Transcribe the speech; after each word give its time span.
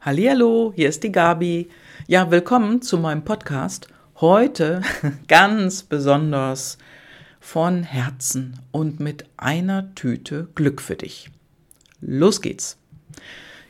Hallihallo, 0.00 0.72
hier 0.76 0.88
ist 0.88 1.02
die 1.02 1.10
Gabi. 1.10 1.68
Ja, 2.06 2.30
willkommen 2.30 2.82
zu 2.82 2.98
meinem 2.98 3.24
Podcast. 3.24 3.88
Heute 4.20 4.80
ganz 5.26 5.82
besonders 5.82 6.78
von 7.40 7.82
Herzen 7.82 8.60
und 8.70 9.00
mit 9.00 9.24
einer 9.36 9.92
Tüte 9.96 10.46
Glück 10.54 10.80
für 10.80 10.94
dich. 10.94 11.30
Los 12.00 12.42
geht's. 12.42 12.78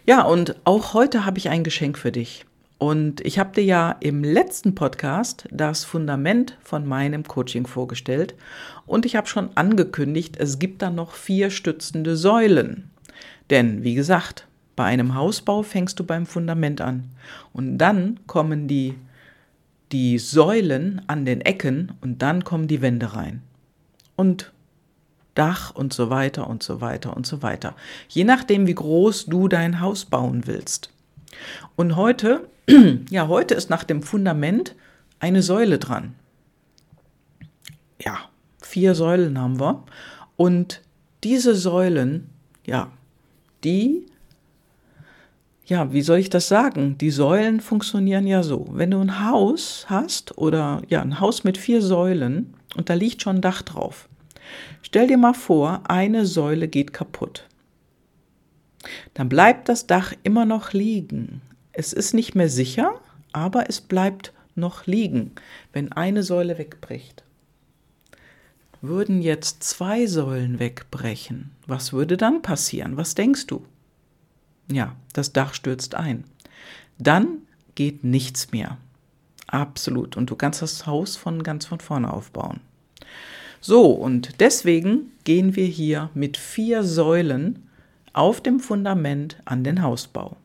Ja, 0.04 0.20
und 0.20 0.56
auch 0.64 0.92
heute 0.92 1.24
habe 1.24 1.38
ich 1.38 1.48
ein 1.48 1.64
Geschenk 1.64 1.96
für 1.96 2.12
dich. 2.12 2.44
Und 2.76 3.22
ich 3.22 3.38
habe 3.38 3.54
dir 3.54 3.64
ja 3.64 3.96
im 4.00 4.22
letzten 4.22 4.74
Podcast 4.74 5.48
das 5.50 5.86
Fundament 5.86 6.58
von 6.62 6.86
meinem 6.86 7.24
Coaching 7.24 7.66
vorgestellt. 7.66 8.34
Und 8.84 9.06
ich 9.06 9.16
habe 9.16 9.28
schon 9.28 9.48
angekündigt, 9.54 10.36
es 10.38 10.58
gibt 10.58 10.82
da 10.82 10.90
noch 10.90 11.14
vier 11.14 11.48
stützende 11.48 12.18
Säulen. 12.18 12.90
Denn, 13.48 13.82
wie 13.82 13.94
gesagt, 13.94 14.47
bei 14.78 14.84
einem 14.84 15.16
Hausbau 15.16 15.64
fängst 15.64 15.98
du 15.98 16.04
beim 16.04 16.24
Fundament 16.24 16.80
an. 16.80 17.10
Und 17.52 17.78
dann 17.78 18.20
kommen 18.28 18.68
die, 18.68 18.94
die 19.90 20.20
Säulen 20.20 21.02
an 21.08 21.24
den 21.24 21.40
Ecken 21.40 21.94
und 22.00 22.22
dann 22.22 22.44
kommen 22.44 22.68
die 22.68 22.80
Wände 22.80 23.16
rein. 23.16 23.42
Und 24.14 24.52
Dach 25.34 25.74
und 25.74 25.92
so 25.92 26.10
weiter 26.10 26.48
und 26.48 26.62
so 26.62 26.80
weiter 26.80 27.16
und 27.16 27.26
so 27.26 27.42
weiter. 27.42 27.74
Je 28.08 28.22
nachdem, 28.22 28.68
wie 28.68 28.74
groß 28.74 29.26
du 29.26 29.48
dein 29.48 29.80
Haus 29.80 30.04
bauen 30.04 30.46
willst. 30.46 30.92
Und 31.74 31.96
heute, 31.96 32.48
ja, 33.10 33.26
heute 33.26 33.54
ist 33.54 33.70
nach 33.70 33.82
dem 33.82 34.04
Fundament 34.04 34.76
eine 35.18 35.42
Säule 35.42 35.80
dran. 35.80 36.14
Ja, 38.00 38.16
vier 38.62 38.94
Säulen 38.94 39.40
haben 39.40 39.58
wir. 39.58 39.82
Und 40.36 40.82
diese 41.24 41.56
Säulen, 41.56 42.30
ja, 42.64 42.92
die 43.64 44.06
ja, 45.68 45.92
wie 45.92 46.00
soll 46.00 46.18
ich 46.18 46.30
das 46.30 46.48
sagen? 46.48 46.96
Die 46.96 47.10
Säulen 47.10 47.60
funktionieren 47.60 48.26
ja 48.26 48.42
so. 48.42 48.66
Wenn 48.70 48.90
du 48.90 49.00
ein 49.00 49.22
Haus 49.28 49.84
hast 49.88 50.38
oder 50.38 50.80
ja, 50.88 51.02
ein 51.02 51.20
Haus 51.20 51.44
mit 51.44 51.58
vier 51.58 51.82
Säulen 51.82 52.54
und 52.74 52.88
da 52.88 52.94
liegt 52.94 53.22
schon 53.22 53.36
ein 53.36 53.42
Dach 53.42 53.60
drauf. 53.60 54.08
Stell 54.80 55.06
dir 55.06 55.18
mal 55.18 55.34
vor, 55.34 55.82
eine 55.86 56.24
Säule 56.24 56.68
geht 56.68 56.94
kaputt. 56.94 57.46
Dann 59.12 59.28
bleibt 59.28 59.68
das 59.68 59.86
Dach 59.86 60.14
immer 60.22 60.46
noch 60.46 60.72
liegen. 60.72 61.42
Es 61.72 61.92
ist 61.92 62.14
nicht 62.14 62.34
mehr 62.34 62.48
sicher, 62.48 62.94
aber 63.32 63.68
es 63.68 63.82
bleibt 63.82 64.32
noch 64.54 64.86
liegen, 64.86 65.32
wenn 65.74 65.92
eine 65.92 66.22
Säule 66.22 66.56
wegbricht. 66.56 67.24
Würden 68.80 69.20
jetzt 69.20 69.62
zwei 69.64 70.06
Säulen 70.06 70.60
wegbrechen, 70.60 71.50
was 71.66 71.92
würde 71.92 72.16
dann 72.16 72.40
passieren? 72.40 72.96
Was 72.96 73.14
denkst 73.14 73.46
du? 73.48 73.66
Ja, 74.70 74.94
das 75.12 75.32
Dach 75.32 75.54
stürzt 75.54 75.94
ein. 75.94 76.24
Dann 76.98 77.42
geht 77.74 78.04
nichts 78.04 78.52
mehr. 78.52 78.76
Absolut. 79.46 80.16
Und 80.16 80.30
du 80.30 80.36
kannst 80.36 80.62
das 80.62 80.86
Haus 80.86 81.16
von 81.16 81.42
ganz 81.42 81.66
von 81.66 81.80
vorne 81.80 82.12
aufbauen. 82.12 82.60
So, 83.60 83.90
und 83.90 84.40
deswegen 84.40 85.12
gehen 85.24 85.56
wir 85.56 85.66
hier 85.66 86.10
mit 86.14 86.36
vier 86.36 86.84
Säulen 86.84 87.68
auf 88.12 88.40
dem 88.40 88.60
Fundament 88.60 89.36
an 89.44 89.64
den 89.64 89.82
Hausbau. 89.82 90.36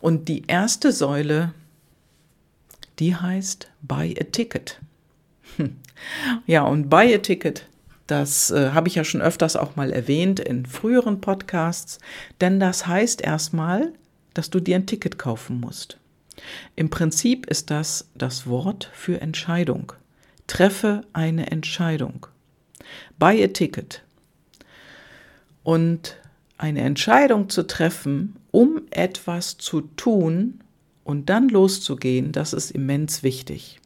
Und 0.00 0.28
die 0.28 0.44
erste 0.46 0.92
Säule, 0.92 1.52
die 2.98 3.16
heißt 3.16 3.70
Buy 3.82 4.16
a 4.20 4.24
Ticket. 4.24 4.80
Ja, 6.46 6.62
und 6.62 6.88
Buy 6.88 7.14
a 7.14 7.18
Ticket, 7.18 7.66
das 8.10 8.50
äh, 8.50 8.70
habe 8.70 8.88
ich 8.88 8.94
ja 8.94 9.04
schon 9.04 9.22
öfters 9.22 9.56
auch 9.56 9.76
mal 9.76 9.92
erwähnt 9.92 10.40
in 10.40 10.66
früheren 10.66 11.20
Podcasts, 11.20 11.98
denn 12.40 12.60
das 12.60 12.86
heißt 12.86 13.20
erstmal, 13.20 13.92
dass 14.34 14.50
du 14.50 14.60
dir 14.60 14.76
ein 14.76 14.86
Ticket 14.86 15.18
kaufen 15.18 15.60
musst. 15.60 15.98
Im 16.76 16.90
Prinzip 16.90 17.46
ist 17.46 17.70
das 17.70 18.08
das 18.14 18.46
Wort 18.46 18.90
für 18.92 19.20
Entscheidung. 19.20 19.92
Treffe 20.46 21.02
eine 21.12 21.50
Entscheidung. 21.50 22.26
Buy 23.18 23.44
a 23.44 23.48
Ticket. 23.48 24.02
Und 25.62 26.16
eine 26.58 26.80
Entscheidung 26.80 27.48
zu 27.48 27.66
treffen, 27.66 28.36
um 28.50 28.82
etwas 28.90 29.58
zu 29.58 29.82
tun 29.82 30.60
und 31.04 31.28
dann 31.30 31.48
loszugehen, 31.48 32.32
das 32.32 32.52
ist 32.52 32.70
immens 32.70 33.22
wichtig. 33.22 33.80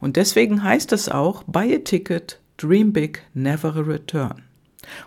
Und 0.00 0.16
deswegen 0.16 0.62
heißt 0.62 0.92
es 0.92 1.08
auch, 1.08 1.42
buy 1.44 1.74
a 1.74 1.78
ticket 1.78 2.40
Dream 2.56 2.92
big, 2.92 3.22
never 3.34 3.74
return. 3.86 4.42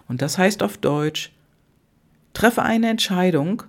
Und 0.07 0.21
das 0.21 0.37
heißt 0.37 0.61
auf 0.61 0.77
Deutsch, 0.77 1.31
treffe 2.33 2.61
eine 2.61 2.89
Entscheidung, 2.89 3.63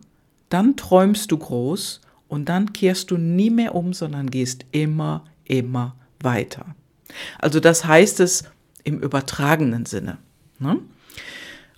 dann 0.48 0.76
träumst 0.76 1.30
du 1.32 1.38
groß 1.38 2.00
und 2.28 2.48
dann 2.48 2.72
kehrst 2.72 3.10
du 3.10 3.16
nie 3.16 3.50
mehr 3.50 3.74
um, 3.74 3.92
sondern 3.92 4.30
gehst 4.30 4.66
immer, 4.72 5.24
immer 5.44 5.96
weiter. 6.20 6.74
Also 7.38 7.60
das 7.60 7.84
heißt 7.84 8.20
es 8.20 8.44
im 8.84 9.00
übertragenen 9.00 9.86
Sinne. 9.86 10.18
Ne? 10.58 10.78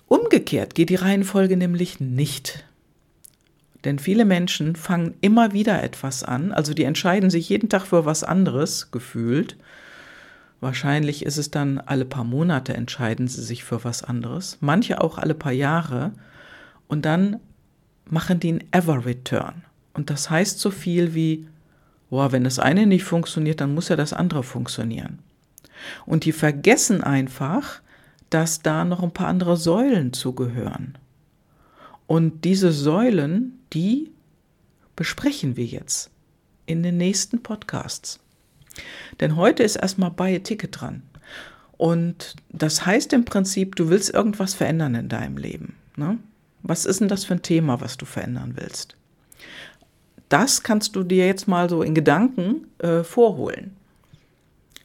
Umgekehrt 0.07 0.75
geht 0.75 0.89
die 0.89 0.95
Reihenfolge 0.95 1.57
nämlich 1.57 1.99
nicht. 1.99 2.65
Denn 3.83 3.99
viele 3.99 4.25
Menschen 4.25 4.75
fangen 4.75 5.15
immer 5.21 5.51
wieder 5.53 5.83
etwas 5.83 6.23
an, 6.23 6.51
also 6.51 6.73
die 6.73 6.83
entscheiden 6.83 7.29
sich 7.29 7.49
jeden 7.49 7.67
Tag 7.69 7.85
für 7.85 8.05
was 8.05 8.23
anderes, 8.23 8.91
gefühlt, 8.91 9.57
Wahrscheinlich 10.63 11.25
ist 11.25 11.35
es 11.35 11.51
dann 11.51 11.77
alle 11.77 12.05
paar 12.05 12.23
Monate 12.23 12.73
entscheiden 12.73 13.27
sie 13.27 13.43
sich 13.43 13.65
für 13.65 13.83
was 13.83 14.01
anderes, 14.01 14.59
manche 14.61 15.01
auch 15.01 15.17
alle 15.17 15.33
paar 15.33 15.51
Jahre 15.51 16.13
und 16.87 17.03
dann 17.03 17.41
machen 18.05 18.39
die 18.39 18.47
einen 18.47 18.63
Ever 18.71 19.05
Return. 19.05 19.65
Und 19.93 20.09
das 20.09 20.29
heißt 20.29 20.57
so 20.61 20.71
viel 20.71 21.13
wie, 21.13 21.49
boah, 22.09 22.31
wenn 22.31 22.45
das 22.45 22.59
eine 22.59 22.87
nicht 22.87 23.03
funktioniert, 23.03 23.59
dann 23.59 23.73
muss 23.73 23.89
ja 23.89 23.97
das 23.97 24.13
andere 24.13 24.41
funktionieren. 24.41 25.19
Und 26.05 26.23
die 26.23 26.31
vergessen 26.31 27.03
einfach, 27.03 27.81
dass 28.29 28.61
da 28.61 28.85
noch 28.85 29.03
ein 29.03 29.11
paar 29.11 29.27
andere 29.27 29.57
Säulen 29.57 30.13
zugehören. 30.13 30.97
Und 32.07 32.45
diese 32.45 32.71
Säulen, 32.71 33.59
die 33.73 34.11
besprechen 34.95 35.57
wir 35.57 35.65
jetzt 35.65 36.09
in 36.67 36.83
den 36.83 36.95
nächsten 36.95 37.43
Podcasts. 37.43 38.22
Denn 39.19 39.35
heute 39.35 39.63
ist 39.63 39.75
erstmal 39.75 40.11
a 40.17 40.39
Ticket 40.39 40.79
dran. 40.79 41.03
Und 41.77 42.35
das 42.49 42.85
heißt 42.85 43.13
im 43.13 43.25
Prinzip, 43.25 43.75
du 43.75 43.89
willst 43.89 44.13
irgendwas 44.13 44.53
verändern 44.53 44.95
in 44.95 45.09
deinem 45.09 45.37
Leben. 45.37 45.75
Ne? 45.95 46.17
Was 46.61 46.85
ist 46.85 47.01
denn 47.01 47.07
das 47.07 47.25
für 47.25 47.33
ein 47.33 47.41
Thema, 47.41 47.81
was 47.81 47.97
du 47.97 48.05
verändern 48.05 48.53
willst? 48.55 48.95
Das 50.29 50.63
kannst 50.63 50.95
du 50.95 51.03
dir 51.03 51.27
jetzt 51.27 51.47
mal 51.47 51.69
so 51.69 51.83
in 51.83 51.93
Gedanken 51.93 52.67
äh, 52.79 53.03
vorholen. 53.03 53.75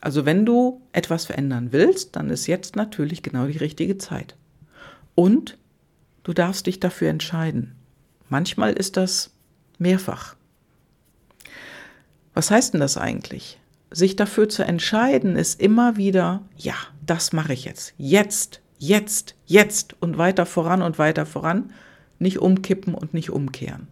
Also 0.01 0.27
wenn 0.27 0.45
du 0.45 0.81
etwas 0.93 1.27
verändern 1.27 1.69
willst, 1.73 2.17
dann 2.17 2.31
ist 2.31 2.47
jetzt 2.47 2.77
natürlich 2.77 3.23
genau 3.23 3.47
die 3.47 3.59
richtige 3.59 3.99
Zeit. 3.99 4.37
Und 5.15 5.59
du 6.23 6.33
darfst 6.33 6.67
dich 6.67 6.81
dafür 6.81 7.11
entscheiden. 7.11 7.75
Manchmal 8.29 8.73
ist 8.73 8.97
das 8.97 9.31
mehrfach. 9.79 10.37
Was 12.35 12.51
heißt 12.51 12.75
denn 12.75 12.81
das 12.81 12.97
eigentlich? 12.97 13.59
Sich 13.91 14.17
dafür 14.17 14.49
zu 14.49 14.65
entscheiden, 14.65 15.37
ist 15.37 15.61
immer 15.61 15.97
wieder, 15.97 16.43
ja, 16.57 16.75
das 17.05 17.33
mache 17.33 17.53
ich 17.53 17.65
jetzt. 17.65 17.95
Jetzt, 17.97 18.61
jetzt, 18.79 19.35
jetzt 19.47 19.97
und 20.01 20.19
weiter 20.19 20.47
voran 20.47 20.83
und 20.83 20.99
weiter 20.99 21.27
voran. 21.27 21.73
Nicht 22.19 22.39
umkippen 22.39 22.95
und 22.95 23.15
nicht 23.15 23.31
umkehren. 23.31 23.89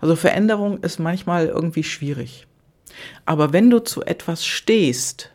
Also 0.00 0.16
Veränderung 0.16 0.82
ist 0.82 0.98
manchmal 0.98 1.46
irgendwie 1.46 1.84
schwierig. 1.84 2.46
Aber 3.24 3.52
wenn 3.52 3.70
du 3.70 3.78
zu 3.78 4.02
etwas 4.02 4.44
stehst, 4.44 5.30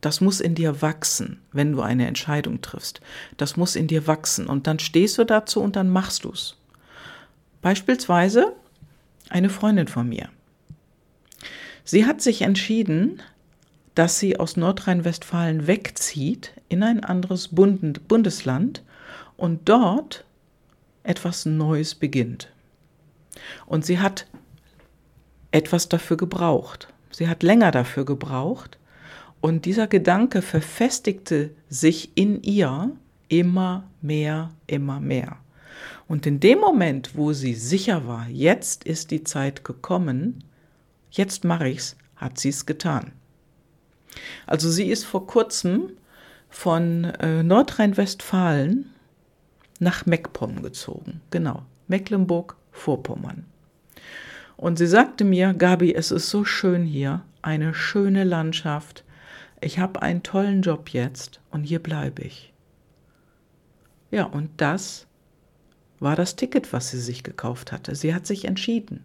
das 0.00 0.20
muss 0.20 0.40
in 0.40 0.54
dir 0.54 0.82
wachsen, 0.82 1.40
wenn 1.52 1.72
du 1.72 1.80
eine 1.80 2.06
Entscheidung 2.06 2.60
triffst. 2.60 3.00
Das 3.38 3.56
muss 3.56 3.74
in 3.74 3.86
dir 3.86 4.06
wachsen 4.06 4.46
und 4.46 4.66
dann 4.66 4.78
stehst 4.78 5.16
du 5.16 5.24
dazu 5.24 5.60
und 5.62 5.76
dann 5.76 5.88
machst 5.88 6.24
du 6.24 6.30
es. 6.30 6.56
Beispielsweise 7.62 8.52
eine 9.30 9.48
Freundin 9.48 9.88
von 9.88 10.06
mir. 10.06 10.28
Sie 11.84 12.06
hat 12.06 12.22
sich 12.22 12.42
entschieden, 12.42 13.20
dass 13.94 14.18
sie 14.18 14.40
aus 14.40 14.56
Nordrhein-Westfalen 14.56 15.66
wegzieht 15.66 16.52
in 16.68 16.82
ein 16.82 17.04
anderes 17.04 17.48
Bundesland 17.48 18.82
und 19.36 19.68
dort 19.68 20.24
etwas 21.02 21.46
Neues 21.46 21.94
beginnt. 21.94 22.50
Und 23.66 23.84
sie 23.84 23.98
hat 23.98 24.26
etwas 25.50 25.88
dafür 25.88 26.16
gebraucht. 26.16 26.88
Sie 27.10 27.28
hat 27.28 27.42
länger 27.42 27.70
dafür 27.70 28.04
gebraucht. 28.04 28.78
Und 29.40 29.66
dieser 29.66 29.86
Gedanke 29.86 30.42
verfestigte 30.42 31.50
sich 31.68 32.16
in 32.16 32.42
ihr 32.42 32.90
immer 33.28 33.84
mehr, 34.00 34.50
immer 34.66 35.00
mehr. 35.00 35.36
Und 36.08 36.26
in 36.26 36.40
dem 36.40 36.58
Moment, 36.58 37.16
wo 37.16 37.32
sie 37.32 37.54
sicher 37.54 38.06
war, 38.06 38.26
jetzt 38.28 38.84
ist 38.84 39.10
die 39.10 39.22
Zeit 39.22 39.64
gekommen, 39.64 40.44
jetzt 41.16 41.44
mache 41.44 41.68
ich's, 41.68 41.96
hat 42.16 42.38
sie 42.38 42.50
es 42.50 42.66
getan. 42.66 43.12
Also 44.46 44.70
sie 44.70 44.88
ist 44.90 45.04
vor 45.04 45.26
kurzem 45.26 45.90
von 46.48 47.04
äh, 47.04 47.42
Nordrhein-Westfalen 47.42 48.90
nach 49.80 50.06
Meckpomm 50.06 50.62
gezogen. 50.62 51.20
Genau, 51.30 51.64
Mecklenburg 51.88 52.56
Mecklenburg-Vorpommern. 52.74 53.44
Und 54.56 54.78
sie 54.78 54.86
sagte 54.86 55.24
mir, 55.24 55.52
Gabi, 55.52 55.94
es 55.94 56.10
ist 56.10 56.30
so 56.30 56.44
schön 56.44 56.84
hier, 56.84 57.22
eine 57.42 57.74
schöne 57.74 58.24
Landschaft. 58.24 59.04
Ich 59.60 59.78
habe 59.78 60.02
einen 60.02 60.22
tollen 60.22 60.62
Job 60.62 60.90
jetzt 60.90 61.40
und 61.50 61.64
hier 61.64 61.82
bleibe 61.82 62.22
ich. 62.22 62.52
Ja, 64.10 64.24
und 64.24 64.50
das 64.58 65.06
war 65.98 66.14
das 66.16 66.36
Ticket, 66.36 66.72
was 66.72 66.90
sie 66.90 67.00
sich 67.00 67.24
gekauft 67.24 67.72
hatte. 67.72 67.94
Sie 67.94 68.14
hat 68.14 68.26
sich 68.26 68.44
entschieden. 68.44 69.04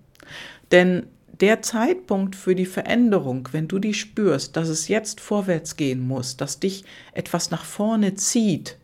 Denn 0.71 1.07
der 1.39 1.61
Zeitpunkt 1.61 2.35
für 2.35 2.55
die 2.55 2.65
Veränderung, 2.65 3.47
wenn 3.51 3.67
du 3.67 3.79
die 3.79 3.93
spürst, 3.93 4.57
dass 4.57 4.67
es 4.67 4.87
jetzt 4.87 5.21
vorwärts 5.21 5.77
gehen 5.77 6.05
muss, 6.05 6.37
dass 6.37 6.59
dich 6.59 6.83
etwas 7.13 7.49
nach 7.51 7.63
vorne 7.63 8.15
zieht, 8.15 8.77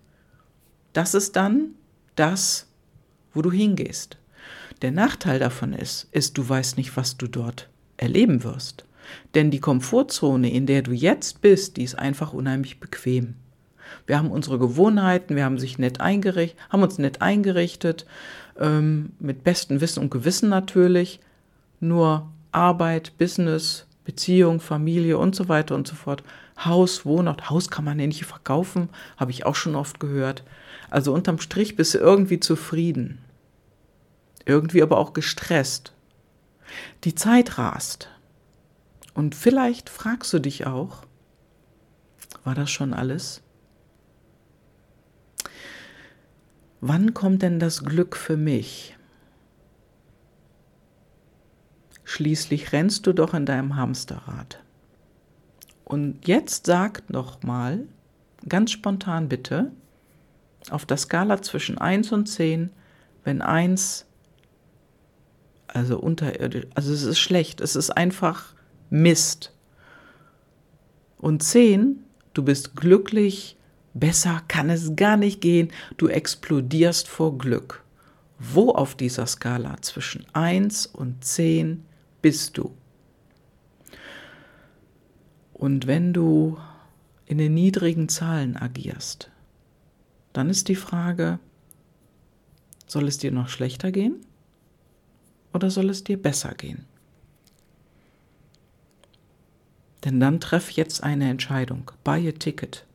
das 0.94 1.14
ist 1.14 1.36
dann 1.36 1.72
das, 2.16 2.68
wo 3.34 3.42
du 3.42 3.52
hingehst. 3.52 4.18
Der 4.82 4.92
Nachteil 4.92 5.40
davon 5.40 5.74
ist, 5.74 6.08
ist, 6.12 6.38
du 6.38 6.48
weißt 6.48 6.78
nicht, 6.78 6.96
was 6.96 7.18
du 7.18 7.28
dort 7.28 7.70
erleben 7.98 8.44
wirst. 8.44 8.86
Denn 9.34 9.52
die 9.52 9.60
Komfortzone, 9.60 10.52
in 10.52 10.66
der 10.66 10.82
du 10.82 10.92
jetzt 10.92 11.42
bist, 11.42 11.78
die 11.78 11.84
ist 11.84 11.96
einfach 11.96 12.34
unheimlich 12.34 12.80
bequem. 12.80 13.36
Wir 14.08 14.18
haben 14.18 14.32
unsere 14.32 14.58
Gewohnheiten, 14.58 15.36
wir 15.36 15.46
haben, 15.46 15.60
sich 15.60 15.78
nett 15.78 16.00
eingerichtet, 16.02 16.60
haben 16.70 16.84
uns 16.84 16.98
nett 16.98 17.22
eingerichtet, 17.22 18.06
ähm, 18.60 19.12
mit 19.20 19.44
bestem 19.44 19.82
Wissen 19.82 20.02
und 20.02 20.10
Gewissen 20.10 20.50
natürlich. 20.50 21.20
Nur 21.80 22.32
Arbeit, 22.56 23.18
Business, 23.18 23.86
Beziehung, 24.06 24.60
Familie 24.60 25.18
und 25.18 25.36
so 25.36 25.50
weiter 25.50 25.76
und 25.76 25.88
so 25.88 25.96
fort. 25.96 26.24
Haus, 26.58 27.06
Wohnort, 27.06 27.50
Haus 27.50 27.70
kann 27.70 27.84
man 27.84 28.00
ja 28.00 28.08
nicht 28.08 28.26
verkaufen, 28.26 28.90
habe 29.18 29.32
ich 29.32 29.46
auch 29.46 29.56
schon 29.56 29.76
oft 29.76 30.00
gehört. 30.00 30.44
Also 30.90 31.14
unterm 31.14 31.40
Strich 31.40 31.76
bist 31.76 31.94
du 31.94 31.98
irgendwie 31.98 32.40
zufrieden. 32.40 33.20
Irgendwie 34.46 34.82
aber 34.82 34.98
auch 34.98 35.14
gestresst. 35.14 35.94
Die 37.04 37.16
Zeit 37.16 37.58
rast. 37.58 38.10
Und 39.14 39.36
vielleicht 39.36 39.90
fragst 39.90 40.32
du 40.34 40.40
dich 40.40 40.66
auch, 40.66 41.04
war 42.44 42.56
das 42.56 42.70
schon 42.70 42.94
alles? 42.94 43.42
Wann 46.80 47.14
kommt 47.14 47.42
denn 47.42 47.60
das 47.60 47.84
Glück 47.84 48.16
für 48.16 48.38
mich? 48.38 48.95
Schließlich 52.06 52.72
rennst 52.72 53.06
du 53.08 53.14
doch 53.14 53.34
in 53.34 53.46
deinem 53.46 53.76
Hamsterrad. 53.76 54.60
Und 55.84 56.28
jetzt 56.28 56.68
sag 56.68 57.10
noch 57.10 57.44
mal, 57.44 57.86
ganz 58.48 58.72
spontan 58.72 59.28
bitte, 59.28 59.72
auf 60.70 60.86
der 60.86 60.98
Skala 60.98 61.42
zwischen 61.42 61.78
1 61.78 62.12
und 62.12 62.28
10, 62.28 62.70
wenn 63.24 63.42
1 63.42 64.06
also 65.68 66.00
unterirdisch, 66.00 66.68
also 66.74 66.94
es 66.94 67.04
ist 67.04 67.20
schlecht, 67.20 67.60
es 67.60 67.76
ist 67.76 67.90
einfach 67.92 68.54
Mist. 68.90 69.52
Und 71.18 71.44
10, 71.44 72.04
du 72.34 72.44
bist 72.44 72.76
glücklich, 72.76 73.58
besser 73.94 74.42
kann 74.48 74.70
es 74.70 74.96
gar 74.96 75.18
nicht 75.18 75.42
gehen, 75.42 75.72
du 75.98 76.08
explodierst 76.08 77.08
vor 77.08 77.38
Glück. 77.38 77.84
Wo 78.40 78.72
auf 78.72 78.96
dieser 78.96 79.28
Skala 79.28 79.82
zwischen 79.82 80.26
1 80.34 80.86
und 80.88 81.24
10 81.24 81.86
bist 82.26 82.58
du? 82.58 82.76
Und 85.54 85.86
wenn 85.86 86.12
du 86.12 86.58
in 87.28 87.38
den 87.38 87.54
niedrigen 87.54 88.10
Zahlen 88.10 88.58
agierst, 88.58 89.30
dann 90.34 90.50
ist 90.50 90.68
die 90.68 90.76
Frage, 90.76 91.38
soll 92.88 93.08
es 93.08 93.20
dir 93.20 93.32
noch 93.32 93.48
schlechter 93.48 93.92
gehen 93.92 94.26
oder 95.54 95.70
soll 95.70 95.88
es 95.92 96.04
dir 96.04 96.20
besser 96.20 96.56
gehen? 96.56 96.86
Denn 100.04 100.20
dann 100.20 100.40
treff 100.40 100.72
jetzt 100.72 101.04
eine 101.04 101.30
Entscheidung. 101.30 101.92
Buy 102.04 102.28
a 102.28 102.32
ticket. 102.32 102.88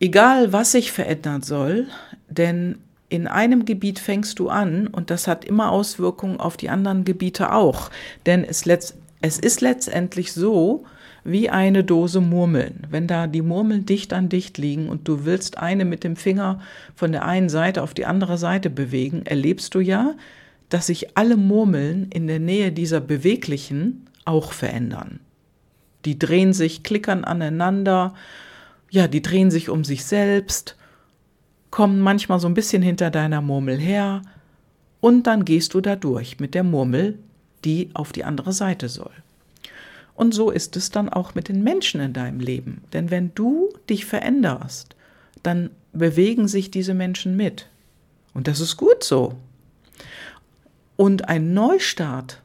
Egal, 0.00 0.54
was 0.54 0.72
sich 0.72 0.90
verändern 0.90 1.42
soll, 1.42 1.86
denn 2.30 2.78
in 3.12 3.26
einem 3.26 3.66
Gebiet 3.66 3.98
fängst 3.98 4.38
du 4.38 4.48
an 4.48 4.86
und 4.86 5.10
das 5.10 5.28
hat 5.28 5.44
immer 5.44 5.70
Auswirkungen 5.70 6.40
auf 6.40 6.56
die 6.56 6.70
anderen 6.70 7.04
Gebiete 7.04 7.52
auch. 7.52 7.90
Denn 8.24 8.42
es, 8.42 8.64
letzt, 8.64 8.96
es 9.20 9.38
ist 9.38 9.60
letztendlich 9.60 10.32
so, 10.32 10.86
wie 11.22 11.50
eine 11.50 11.84
Dose 11.84 12.22
Murmeln. 12.22 12.86
Wenn 12.88 13.06
da 13.06 13.26
die 13.26 13.42
Murmeln 13.42 13.84
dicht 13.84 14.14
an 14.14 14.30
dicht 14.30 14.56
liegen 14.56 14.88
und 14.88 15.06
du 15.06 15.26
willst 15.26 15.58
eine 15.58 15.84
mit 15.84 16.04
dem 16.04 16.16
Finger 16.16 16.60
von 16.96 17.12
der 17.12 17.26
einen 17.26 17.50
Seite 17.50 17.82
auf 17.82 17.92
die 17.92 18.06
andere 18.06 18.38
Seite 18.38 18.70
bewegen, 18.70 19.26
erlebst 19.26 19.74
du 19.74 19.80
ja, 19.80 20.14
dass 20.70 20.86
sich 20.86 21.18
alle 21.18 21.36
Murmeln 21.36 22.08
in 22.08 22.26
der 22.26 22.40
Nähe 22.40 22.72
dieser 22.72 23.00
beweglichen 23.00 24.06
auch 24.24 24.52
verändern. 24.52 25.20
Die 26.06 26.18
drehen 26.18 26.54
sich, 26.54 26.82
klickern 26.82 27.24
aneinander, 27.24 28.14
ja, 28.90 29.06
die 29.06 29.20
drehen 29.20 29.50
sich 29.50 29.68
um 29.68 29.84
sich 29.84 30.06
selbst, 30.06 30.76
kommen 31.72 32.00
manchmal 32.00 32.38
so 32.38 32.46
ein 32.46 32.54
bisschen 32.54 32.82
hinter 32.82 33.10
deiner 33.10 33.40
Murmel 33.40 33.78
her 33.78 34.22
und 35.00 35.26
dann 35.26 35.44
gehst 35.44 35.74
du 35.74 35.80
da 35.80 35.96
durch 35.96 36.38
mit 36.38 36.54
der 36.54 36.62
Murmel, 36.62 37.18
die 37.64 37.90
auf 37.94 38.12
die 38.12 38.22
andere 38.22 38.52
Seite 38.52 38.88
soll. 38.88 39.10
Und 40.14 40.34
so 40.34 40.50
ist 40.50 40.76
es 40.76 40.90
dann 40.90 41.08
auch 41.08 41.34
mit 41.34 41.48
den 41.48 41.64
Menschen 41.64 42.00
in 42.00 42.12
deinem 42.12 42.38
Leben. 42.38 42.84
Denn 42.92 43.10
wenn 43.10 43.34
du 43.34 43.70
dich 43.88 44.04
veränderst, 44.04 44.94
dann 45.42 45.70
bewegen 45.92 46.46
sich 46.46 46.70
diese 46.70 46.94
Menschen 46.94 47.36
mit. 47.36 47.68
Und 48.34 48.46
das 48.48 48.60
ist 48.60 48.76
gut 48.76 49.02
so. 49.02 49.34
Und 50.96 51.28
ein 51.28 51.54
Neustart 51.54 52.42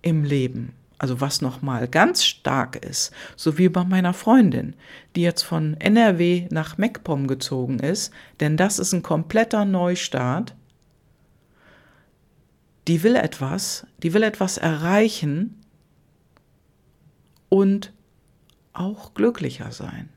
im 0.00 0.24
Leben, 0.24 0.72
also 1.00 1.20
was 1.20 1.40
nochmal 1.40 1.88
ganz 1.88 2.24
stark 2.24 2.76
ist, 2.84 3.10
so 3.34 3.56
wie 3.56 3.70
bei 3.70 3.84
meiner 3.84 4.12
Freundin, 4.12 4.76
die 5.16 5.22
jetzt 5.22 5.42
von 5.42 5.74
NRW 5.80 6.46
nach 6.50 6.76
MacPom 6.76 7.26
gezogen 7.26 7.78
ist, 7.78 8.12
denn 8.38 8.56
das 8.58 8.78
ist 8.78 8.92
ein 8.92 9.02
kompletter 9.02 9.64
Neustart, 9.64 10.54
die 12.86 13.02
will 13.02 13.16
etwas, 13.16 13.86
die 14.02 14.12
will 14.12 14.22
etwas 14.22 14.58
erreichen, 14.58 15.60
und 17.50 17.92
auch 18.72 19.12
glücklicher 19.12 19.72
sein. 19.72 20.08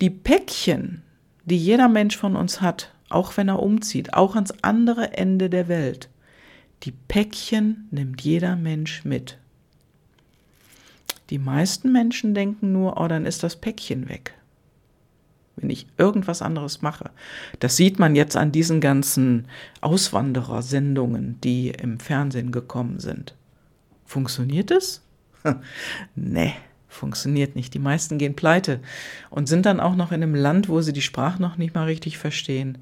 Die 0.00 0.08
Päckchen, 0.08 1.02
die 1.44 1.58
jeder 1.58 1.88
Mensch 1.88 2.16
von 2.16 2.36
uns 2.36 2.60
hat, 2.62 2.94
auch 3.10 3.36
wenn 3.36 3.48
er 3.48 3.60
umzieht, 3.60 4.14
auch 4.14 4.36
ans 4.36 4.54
andere 4.62 5.14
Ende 5.14 5.50
der 5.50 5.68
Welt, 5.68 6.08
die 6.84 6.92
Päckchen 6.92 7.88
nimmt 7.90 8.20
jeder 8.22 8.56
Mensch 8.56 9.04
mit. 9.04 9.38
Die 11.30 11.38
meisten 11.38 11.92
Menschen 11.92 12.34
denken 12.34 12.72
nur, 12.72 13.00
oh, 13.00 13.08
dann 13.08 13.26
ist 13.26 13.42
das 13.42 13.56
Päckchen 13.56 14.08
weg, 14.08 14.34
wenn 15.56 15.68
ich 15.68 15.86
irgendwas 15.98 16.40
anderes 16.40 16.80
mache. 16.80 17.10
Das 17.58 17.76
sieht 17.76 17.98
man 17.98 18.16
jetzt 18.16 18.36
an 18.36 18.52
diesen 18.52 18.80
ganzen 18.80 19.46
Auswanderersendungen, 19.80 21.38
die 21.42 21.68
im 21.70 22.00
Fernsehen 22.00 22.52
gekommen 22.52 23.00
sind. 23.00 23.34
Funktioniert 24.06 24.70
es? 24.70 25.02
nee, 26.14 26.54
funktioniert 26.88 27.56
nicht. 27.56 27.74
Die 27.74 27.78
meisten 27.78 28.16
gehen 28.16 28.36
pleite 28.36 28.80
und 29.28 29.48
sind 29.48 29.66
dann 29.66 29.80
auch 29.80 29.96
noch 29.96 30.12
in 30.12 30.22
einem 30.22 30.34
Land, 30.34 30.70
wo 30.70 30.80
sie 30.80 30.94
die 30.94 31.02
Sprache 31.02 31.42
noch 31.42 31.58
nicht 31.58 31.74
mal 31.74 31.84
richtig 31.84 32.16
verstehen. 32.16 32.78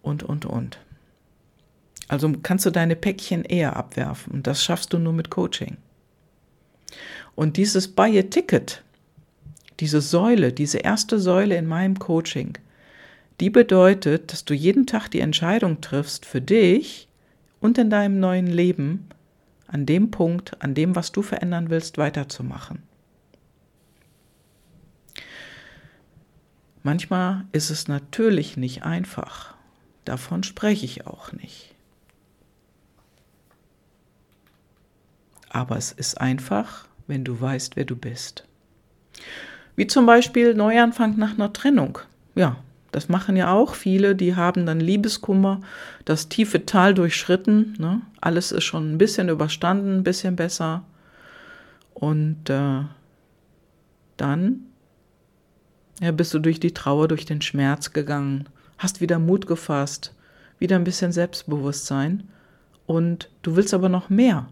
Und, 0.00 0.22
und, 0.22 0.46
und. 0.46 0.78
Also 2.08 2.32
kannst 2.42 2.66
du 2.66 2.70
deine 2.70 2.96
Päckchen 2.96 3.44
eher 3.44 3.76
abwerfen. 3.76 4.32
Und 4.32 4.46
das 4.46 4.64
schaffst 4.64 4.92
du 4.92 4.98
nur 4.98 5.12
mit 5.12 5.30
Coaching. 5.30 5.76
Und 7.34 7.56
dieses 7.56 7.88
Buy 7.88 8.18
a 8.18 8.22
Ticket, 8.22 8.82
diese 9.78 10.00
Säule, 10.00 10.52
diese 10.52 10.78
erste 10.78 11.20
Säule 11.20 11.56
in 11.56 11.66
meinem 11.66 11.98
Coaching, 11.98 12.58
die 13.40 13.50
bedeutet, 13.50 14.32
dass 14.32 14.44
du 14.44 14.54
jeden 14.54 14.86
Tag 14.86 15.08
die 15.08 15.20
Entscheidung 15.20 15.80
triffst 15.80 16.26
für 16.26 16.40
dich 16.40 17.08
und 17.60 17.78
in 17.78 17.90
deinem 17.90 18.18
neuen 18.18 18.48
Leben, 18.48 19.08
an 19.68 19.86
dem 19.86 20.10
Punkt, 20.10 20.60
an 20.62 20.74
dem, 20.74 20.96
was 20.96 21.12
du 21.12 21.22
verändern 21.22 21.70
willst, 21.70 21.98
weiterzumachen. 21.98 22.82
Manchmal 26.82 27.44
ist 27.52 27.70
es 27.70 27.86
natürlich 27.86 28.56
nicht 28.56 28.82
einfach. 28.82 29.54
Davon 30.04 30.42
spreche 30.42 30.86
ich 30.86 31.06
auch 31.06 31.32
nicht. 31.32 31.74
Aber 35.50 35.76
es 35.76 35.92
ist 35.92 36.20
einfach, 36.20 36.86
wenn 37.06 37.24
du 37.24 37.40
weißt, 37.40 37.76
wer 37.76 37.84
du 37.84 37.96
bist. 37.96 38.44
Wie 39.76 39.86
zum 39.86 40.06
Beispiel 40.06 40.54
Neuanfang 40.54 41.16
nach 41.16 41.34
einer 41.34 41.52
Trennung. 41.52 41.98
Ja, 42.34 42.56
das 42.92 43.08
machen 43.08 43.36
ja 43.36 43.52
auch 43.52 43.74
viele, 43.74 44.16
die 44.16 44.34
haben 44.34 44.66
dann 44.66 44.80
Liebeskummer, 44.80 45.60
das 46.04 46.28
tiefe 46.28 46.66
Tal 46.66 46.94
durchschritten. 46.94 47.76
Ne? 47.78 48.00
Alles 48.20 48.52
ist 48.52 48.64
schon 48.64 48.92
ein 48.92 48.98
bisschen 48.98 49.28
überstanden, 49.28 49.98
ein 49.98 50.04
bisschen 50.04 50.36
besser. 50.36 50.84
Und 51.94 52.48
äh, 52.48 52.82
dann 54.16 54.60
ja, 56.00 56.12
bist 56.12 56.32
du 56.32 56.38
durch 56.38 56.60
die 56.60 56.74
Trauer, 56.74 57.08
durch 57.08 57.24
den 57.24 57.42
Schmerz 57.42 57.92
gegangen, 57.92 58.48
hast 58.78 59.00
wieder 59.00 59.18
Mut 59.18 59.46
gefasst, 59.46 60.14
wieder 60.58 60.76
ein 60.76 60.84
bisschen 60.84 61.12
Selbstbewusstsein 61.12 62.28
und 62.86 63.30
du 63.42 63.56
willst 63.56 63.74
aber 63.74 63.88
noch 63.88 64.08
mehr. 64.08 64.48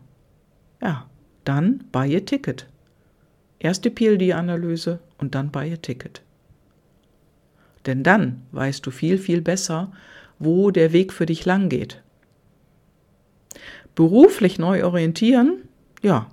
Ja, 0.81 1.09
dann 1.45 1.85
buy 1.93 2.17
a 2.17 2.21
ticket. 2.21 2.67
Erst 3.59 3.85
die 3.85 3.91
PLD-Analyse 3.91 4.99
und 5.19 5.35
dann 5.35 5.51
buy 5.51 5.73
a 5.73 5.77
ticket. 5.77 6.23
Denn 7.87 8.03
dann 8.03 8.43
weißt 8.53 8.85
du 8.85 8.91
viel, 8.91 9.19
viel 9.19 9.41
besser, 9.41 9.93
wo 10.39 10.71
der 10.71 10.93
Weg 10.93 11.13
für 11.13 11.27
dich 11.27 11.45
lang 11.45 11.69
geht. 11.69 12.03
Beruflich 13.95 14.59
neu 14.59 14.85
orientieren, 14.85 15.63
ja, 16.03 16.29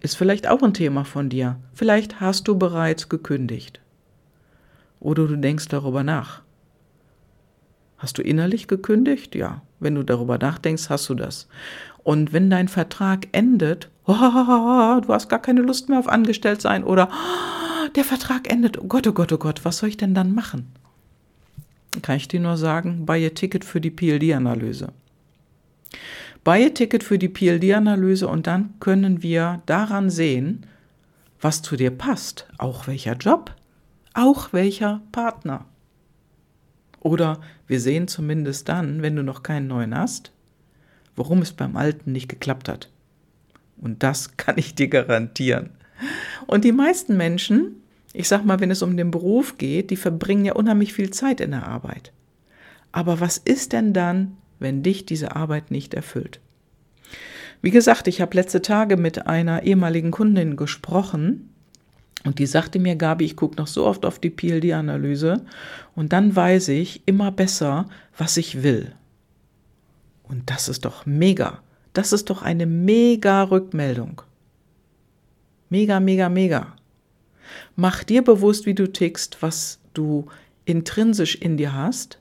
ist 0.00 0.16
vielleicht 0.16 0.48
auch 0.48 0.62
ein 0.62 0.74
Thema 0.74 1.04
von 1.04 1.28
dir. 1.28 1.60
Vielleicht 1.74 2.20
hast 2.20 2.48
du 2.48 2.58
bereits 2.58 3.08
gekündigt. 3.08 3.80
Oder 4.98 5.28
du 5.28 5.36
denkst 5.36 5.68
darüber 5.68 6.02
nach. 6.02 6.42
Hast 7.98 8.18
du 8.18 8.22
innerlich 8.22 8.66
gekündigt? 8.66 9.36
Ja. 9.36 9.62
Wenn 9.78 9.94
du 9.94 10.02
darüber 10.02 10.38
nachdenkst, 10.38 10.90
hast 10.90 11.08
du 11.08 11.14
das. 11.14 11.46
Und 12.04 12.32
wenn 12.32 12.50
dein 12.50 12.68
Vertrag 12.68 13.28
endet, 13.32 13.88
oh, 14.06 14.12
du 14.12 15.08
hast 15.08 15.28
gar 15.28 15.40
keine 15.40 15.60
Lust 15.60 15.88
mehr 15.88 15.98
auf 15.98 16.08
Angestelltsein 16.08 16.84
oder 16.84 17.08
oh, 17.10 17.88
der 17.94 18.04
Vertrag 18.04 18.50
endet, 18.50 18.78
oh 18.78 18.86
Gott, 18.86 19.06
oh 19.06 19.12
Gott, 19.12 19.32
oh 19.32 19.38
Gott, 19.38 19.64
was 19.64 19.78
soll 19.78 19.90
ich 19.90 19.96
denn 19.96 20.14
dann 20.14 20.34
machen? 20.34 20.72
Kann 22.00 22.16
ich 22.16 22.28
dir 22.28 22.40
nur 22.40 22.56
sagen, 22.56 23.04
buy 23.04 23.24
a 23.26 23.30
Ticket 23.30 23.64
für 23.64 23.80
die 23.80 23.90
PLD-Analyse. 23.90 24.88
Buy 26.42 26.64
a 26.64 26.68
Ticket 26.70 27.04
für 27.04 27.18
die 27.18 27.28
PLD-Analyse 27.28 28.26
und 28.26 28.46
dann 28.46 28.74
können 28.80 29.22
wir 29.22 29.62
daran 29.66 30.10
sehen, 30.10 30.66
was 31.40 31.62
zu 31.62 31.76
dir 31.76 31.90
passt, 31.90 32.48
auch 32.58 32.86
welcher 32.86 33.14
Job, 33.14 33.54
auch 34.14 34.52
welcher 34.52 35.02
Partner. 35.12 35.66
Oder 37.00 37.40
wir 37.66 37.80
sehen 37.80 38.08
zumindest 38.08 38.68
dann, 38.68 39.02
wenn 39.02 39.16
du 39.16 39.22
noch 39.22 39.42
keinen 39.42 39.66
neuen 39.66 39.96
hast, 39.96 40.32
warum 41.16 41.42
es 41.42 41.52
beim 41.52 41.76
alten 41.76 42.12
nicht 42.12 42.28
geklappt 42.28 42.68
hat. 42.68 42.90
Und 43.80 44.02
das 44.02 44.36
kann 44.36 44.58
ich 44.58 44.74
dir 44.74 44.88
garantieren. 44.88 45.70
Und 46.46 46.64
die 46.64 46.72
meisten 46.72 47.16
Menschen, 47.16 47.76
ich 48.12 48.28
sag 48.28 48.44
mal, 48.44 48.60
wenn 48.60 48.70
es 48.70 48.82
um 48.82 48.96
den 48.96 49.10
Beruf 49.10 49.58
geht, 49.58 49.90
die 49.90 49.96
verbringen 49.96 50.44
ja 50.44 50.54
unheimlich 50.54 50.92
viel 50.92 51.10
Zeit 51.10 51.40
in 51.40 51.52
der 51.52 51.66
Arbeit. 51.66 52.12
Aber 52.90 53.20
was 53.20 53.38
ist 53.38 53.72
denn 53.72 53.92
dann, 53.92 54.36
wenn 54.58 54.82
dich 54.82 55.06
diese 55.06 55.34
Arbeit 55.34 55.70
nicht 55.70 55.94
erfüllt? 55.94 56.40
Wie 57.62 57.70
gesagt, 57.70 58.08
ich 58.08 58.20
habe 58.20 58.36
letzte 58.36 58.60
Tage 58.60 58.96
mit 58.96 59.26
einer 59.26 59.62
ehemaligen 59.62 60.10
Kundin 60.10 60.56
gesprochen 60.56 61.48
und 62.24 62.38
die 62.38 62.46
sagte 62.46 62.78
mir, 62.78 62.96
Gabi, 62.96 63.24
ich 63.24 63.36
gucke 63.36 63.56
noch 63.56 63.68
so 63.68 63.86
oft 63.86 64.04
auf 64.04 64.18
die 64.18 64.30
PLD-Analyse 64.30 65.44
und 65.94 66.12
dann 66.12 66.34
weiß 66.34 66.68
ich 66.68 67.02
immer 67.06 67.30
besser, 67.30 67.88
was 68.16 68.36
ich 68.36 68.62
will. 68.62 68.92
Und 70.32 70.48
das 70.48 70.70
ist 70.70 70.86
doch 70.86 71.04
mega. 71.04 71.60
Das 71.92 72.14
ist 72.14 72.30
doch 72.30 72.40
eine 72.40 72.64
mega 72.64 73.42
Rückmeldung. 73.42 74.22
Mega, 75.68 76.00
mega, 76.00 76.30
mega. 76.30 76.74
Mach 77.76 78.02
dir 78.02 78.24
bewusst, 78.24 78.64
wie 78.64 78.74
du 78.74 78.90
tickst, 78.90 79.42
was 79.42 79.78
du 79.92 80.24
intrinsisch 80.64 81.34
in 81.34 81.58
dir 81.58 81.74
hast. 81.74 82.18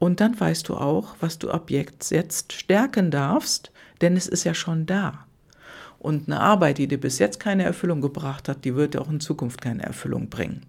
Und 0.00 0.20
dann 0.20 0.38
weißt 0.38 0.68
du 0.68 0.74
auch, 0.74 1.14
was 1.20 1.38
du 1.38 1.48
ab 1.52 1.70
jetzt 1.70 2.52
stärken 2.52 3.12
darfst, 3.12 3.70
denn 4.00 4.16
es 4.16 4.26
ist 4.26 4.42
ja 4.42 4.52
schon 4.52 4.84
da. 4.84 5.26
Und 6.00 6.26
eine 6.26 6.40
Arbeit, 6.40 6.78
die 6.78 6.88
dir 6.88 6.98
bis 6.98 7.20
jetzt 7.20 7.38
keine 7.38 7.62
Erfüllung 7.62 8.00
gebracht 8.00 8.48
hat, 8.48 8.64
die 8.64 8.74
wird 8.74 8.94
dir 8.94 9.00
auch 9.00 9.10
in 9.10 9.20
Zukunft 9.20 9.60
keine 9.60 9.84
Erfüllung 9.84 10.28
bringen. 10.28 10.66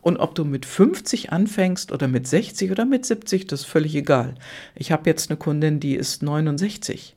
Und 0.00 0.18
ob 0.18 0.34
du 0.34 0.44
mit 0.44 0.66
50 0.66 1.32
anfängst 1.32 1.92
oder 1.92 2.08
mit 2.08 2.26
60 2.26 2.70
oder 2.70 2.84
mit 2.84 3.04
70, 3.04 3.46
das 3.46 3.60
ist 3.60 3.66
völlig 3.66 3.94
egal. 3.94 4.34
Ich 4.74 4.92
habe 4.92 5.08
jetzt 5.08 5.30
eine 5.30 5.36
Kundin, 5.36 5.80
die 5.80 5.94
ist 5.94 6.22
69. 6.22 7.16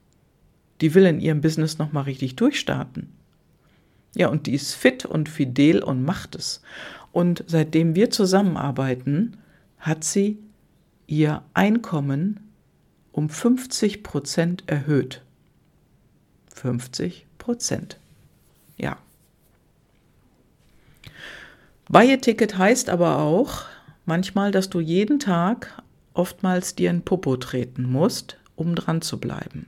Die 0.81 0.93
will 0.93 1.05
in 1.05 1.19
ihrem 1.19 1.41
Business 1.41 1.77
nochmal 1.77 2.03
richtig 2.03 2.35
durchstarten. 2.35 3.09
Ja, 4.15 4.27
und 4.27 4.47
die 4.47 4.53
ist 4.53 4.73
fit 4.73 5.05
und 5.05 5.29
fidel 5.29 5.81
und 5.83 6.03
macht 6.03 6.35
es. 6.35 6.61
Und 7.11 7.43
seitdem 7.47 7.95
wir 7.95 8.09
zusammenarbeiten, 8.09 9.37
hat 9.77 10.03
sie 10.03 10.39
ihr 11.07 11.43
Einkommen 11.53 12.51
um 13.11 13.29
50 13.29 14.03
Prozent 14.03 14.63
erhöht. 14.67 15.21
50 16.55 17.25
Prozent. 17.37 17.99
Ja. 18.77 18.97
Buy-a-Ticket 21.91 22.57
heißt 22.57 22.89
aber 22.89 23.19
auch 23.19 23.65
manchmal, 24.05 24.51
dass 24.51 24.69
du 24.69 24.79
jeden 24.79 25.19
Tag 25.19 25.81
oftmals 26.13 26.73
dir 26.73 26.89
ein 26.89 27.01
Popo 27.01 27.35
treten 27.35 27.83
musst, 27.83 28.37
um 28.55 28.75
dran 28.75 29.01
zu 29.01 29.19
bleiben. 29.19 29.65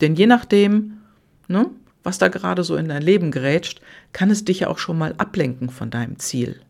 Denn 0.00 0.16
je 0.16 0.26
nachdem, 0.26 0.98
ne, 1.46 1.70
was 2.02 2.18
da 2.18 2.26
gerade 2.26 2.64
so 2.64 2.74
in 2.74 2.88
dein 2.88 3.02
Leben 3.02 3.30
gerätscht, 3.30 3.80
kann 4.12 4.28
es 4.30 4.44
dich 4.44 4.60
ja 4.60 4.68
auch 4.68 4.78
schon 4.78 4.98
mal 4.98 5.14
ablenken 5.18 5.70
von 5.70 5.90
deinem 5.90 6.18
Ziel. 6.18 6.60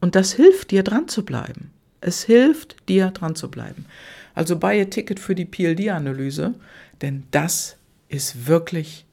Und 0.00 0.16
das 0.16 0.32
hilft 0.32 0.72
dir 0.72 0.82
dran 0.82 1.06
zu 1.06 1.24
bleiben. 1.24 1.70
Es 2.00 2.24
hilft 2.24 2.88
dir 2.88 3.12
dran 3.12 3.36
zu 3.36 3.48
bleiben. 3.48 3.86
Also 4.34 4.58
buy 4.58 4.80
a 4.80 4.86
Ticket 4.86 5.20
für 5.20 5.36
die 5.36 5.44
PLD-Analyse, 5.44 6.54
denn 7.00 7.22
das 7.30 7.76
ist 8.08 8.48
wirklich 8.48 9.06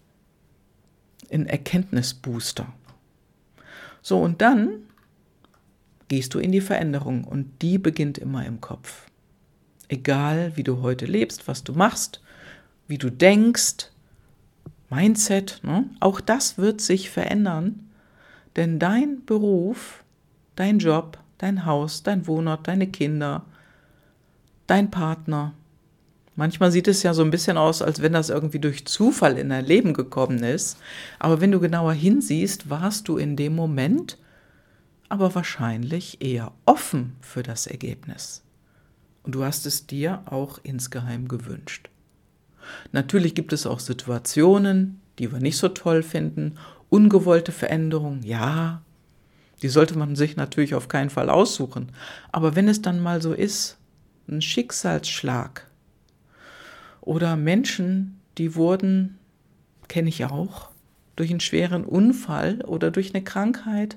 ein 1.32 1.46
Erkenntnisbooster. 1.46 2.74
So, 4.06 4.20
und 4.20 4.40
dann 4.40 4.84
gehst 6.10 6.36
du 6.36 6.40
in 6.40 6.52
die 6.52 6.62
Veränderung 6.62 7.24
und 7.24 7.64
die 7.64 7.80
beginnt 7.80 8.20
immer 8.20 8.46
im 8.46 8.62
Kopf. 8.62 9.08
Egal, 9.88 10.52
wie 10.56 10.62
du 10.62 10.84
heute 10.84 11.08
lebst, 11.08 11.48
was 11.48 11.64
du 11.64 11.74
machst, 11.74 12.22
wie 12.88 13.00
du 13.00 13.10
denkst, 13.10 13.90
Mindset, 14.92 15.60
ne? 15.64 15.90
auch 16.02 16.22
das 16.22 16.60
wird 16.60 16.82
sich 16.82 17.10
verändern, 17.10 17.90
denn 18.56 18.78
dein 18.78 19.26
Beruf, 19.26 20.04
dein 20.56 20.78
Job, 20.78 21.18
dein 21.40 21.66
Haus, 21.66 22.04
dein 22.04 22.28
Wohnort, 22.28 22.68
deine 22.68 22.86
Kinder, 22.86 23.44
dein 24.68 24.92
Partner. 24.92 25.56
Manchmal 26.36 26.72
sieht 26.72 26.88
es 26.88 27.02
ja 27.04 27.14
so 27.14 27.24
ein 27.24 27.32
bisschen 27.32 27.58
aus, 27.58 27.82
als 27.82 28.02
wenn 28.02 28.14
das 28.14 28.30
irgendwie 28.30 28.60
durch 28.60 28.86
Zufall 28.86 29.38
in 29.38 29.50
dein 29.50 29.66
Leben 29.66 29.94
gekommen 29.94 30.44
ist. 30.44 30.78
Aber 31.18 31.40
wenn 31.40 31.52
du 31.52 31.60
genauer 31.60 31.94
hinsiehst, 31.94 32.70
warst 32.70 33.08
du 33.08 33.18
in 33.18 33.36
dem 33.36 33.56
Moment 33.56 34.18
aber 35.08 35.34
wahrscheinlich 35.36 36.22
eher 36.22 36.52
offen 36.66 37.16
für 37.22 37.44
das 37.44 37.68
Ergebnis. 37.68 38.44
Und 39.24 39.36
du 39.36 39.44
hast 39.44 39.66
es 39.66 39.88
dir 39.88 40.24
auch 40.26 40.60
insgeheim 40.64 41.28
gewünscht. 41.28 41.90
Natürlich 42.92 43.36
gibt 43.36 43.54
es 43.54 43.66
auch 43.66 43.80
Situationen, 43.80 45.00
die 45.20 45.32
wir 45.32 45.40
nicht 45.40 45.58
so 45.58 45.70
toll 45.70 46.04
finden. 46.04 46.58
Ungewollte 46.90 47.52
Veränderungen, 47.52 48.24
ja, 48.24 48.82
die 49.62 49.70
sollte 49.70 49.98
man 49.98 50.16
sich 50.16 50.36
natürlich 50.36 50.76
auf 50.76 50.88
keinen 50.88 51.10
Fall 51.10 51.30
aussuchen. 51.30 51.92
Aber 52.32 52.56
wenn 52.56 52.68
es 52.68 52.82
dann 52.82 53.00
mal 53.00 53.22
so 53.22 53.34
ist, 53.34 53.78
ein 54.28 54.42
Schicksalsschlag 54.42 55.68
oder 57.06 57.38
Menschen, 57.38 58.20
die 58.38 58.56
wurden, 58.56 59.18
kenne 59.88 60.10
ich 60.10 60.26
auch, 60.26 60.70
durch 61.16 61.30
einen 61.30 61.40
schweren 61.40 61.86
Unfall 61.86 62.62
oder 62.62 62.92
durch 62.92 63.14
eine 63.14 63.24
Krankheit, 63.24 63.96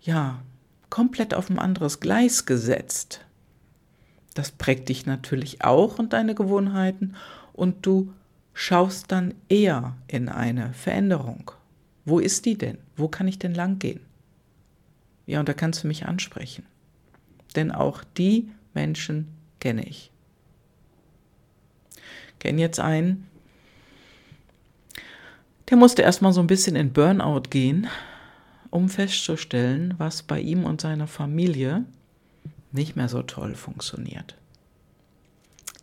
ja, 0.00 0.42
komplett 0.90 1.34
auf 1.34 1.50
ein 1.50 1.58
anderes 1.58 2.00
Gleis 2.00 2.46
gesetzt. 2.46 3.24
Das 4.34 4.50
prägt 4.50 4.88
dich 4.88 5.06
natürlich 5.06 5.62
auch 5.62 5.98
und 5.98 6.12
deine 6.12 6.34
Gewohnheiten 6.34 7.14
und 7.52 7.84
du 7.86 8.12
schaust 8.54 9.12
dann 9.12 9.34
eher 9.48 9.96
in 10.08 10.28
eine 10.28 10.72
Veränderung. 10.72 11.52
Wo 12.04 12.18
ist 12.18 12.46
die 12.46 12.56
denn? 12.56 12.78
Wo 12.96 13.08
kann 13.08 13.28
ich 13.28 13.38
denn 13.38 13.54
lang 13.54 13.78
gehen? 13.78 14.00
Ja, 15.26 15.40
und 15.40 15.48
da 15.48 15.52
kannst 15.52 15.84
du 15.84 15.88
mich 15.88 16.06
ansprechen. 16.06 16.64
Denn 17.54 17.70
auch 17.70 18.02
die 18.16 18.48
Menschen 18.72 19.28
kenne 19.60 19.86
ich. 19.86 20.10
Kenne 22.38 22.60
jetzt 22.60 22.80
einen, 22.80 23.28
der 25.70 25.76
musste 25.76 26.02
erstmal 26.02 26.32
so 26.32 26.40
ein 26.40 26.46
bisschen 26.46 26.76
in 26.76 26.92
Burnout 26.92 27.42
gehen, 27.50 27.88
um 28.70 28.88
festzustellen, 28.88 29.94
was 29.98 30.22
bei 30.22 30.40
ihm 30.40 30.64
und 30.64 30.80
seiner 30.80 31.06
Familie 31.06 31.84
nicht 32.72 32.96
mehr 32.96 33.08
so 33.08 33.22
toll 33.22 33.54
funktioniert. 33.54 34.36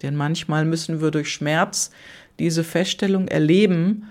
Denn 0.02 0.16
manchmal 0.16 0.66
müssen 0.66 1.02
wir 1.02 1.12
durch 1.12 1.32
Schmerz 1.32 1.92
diese 2.40 2.64
Feststellung 2.64 3.28
erleben 3.28 4.10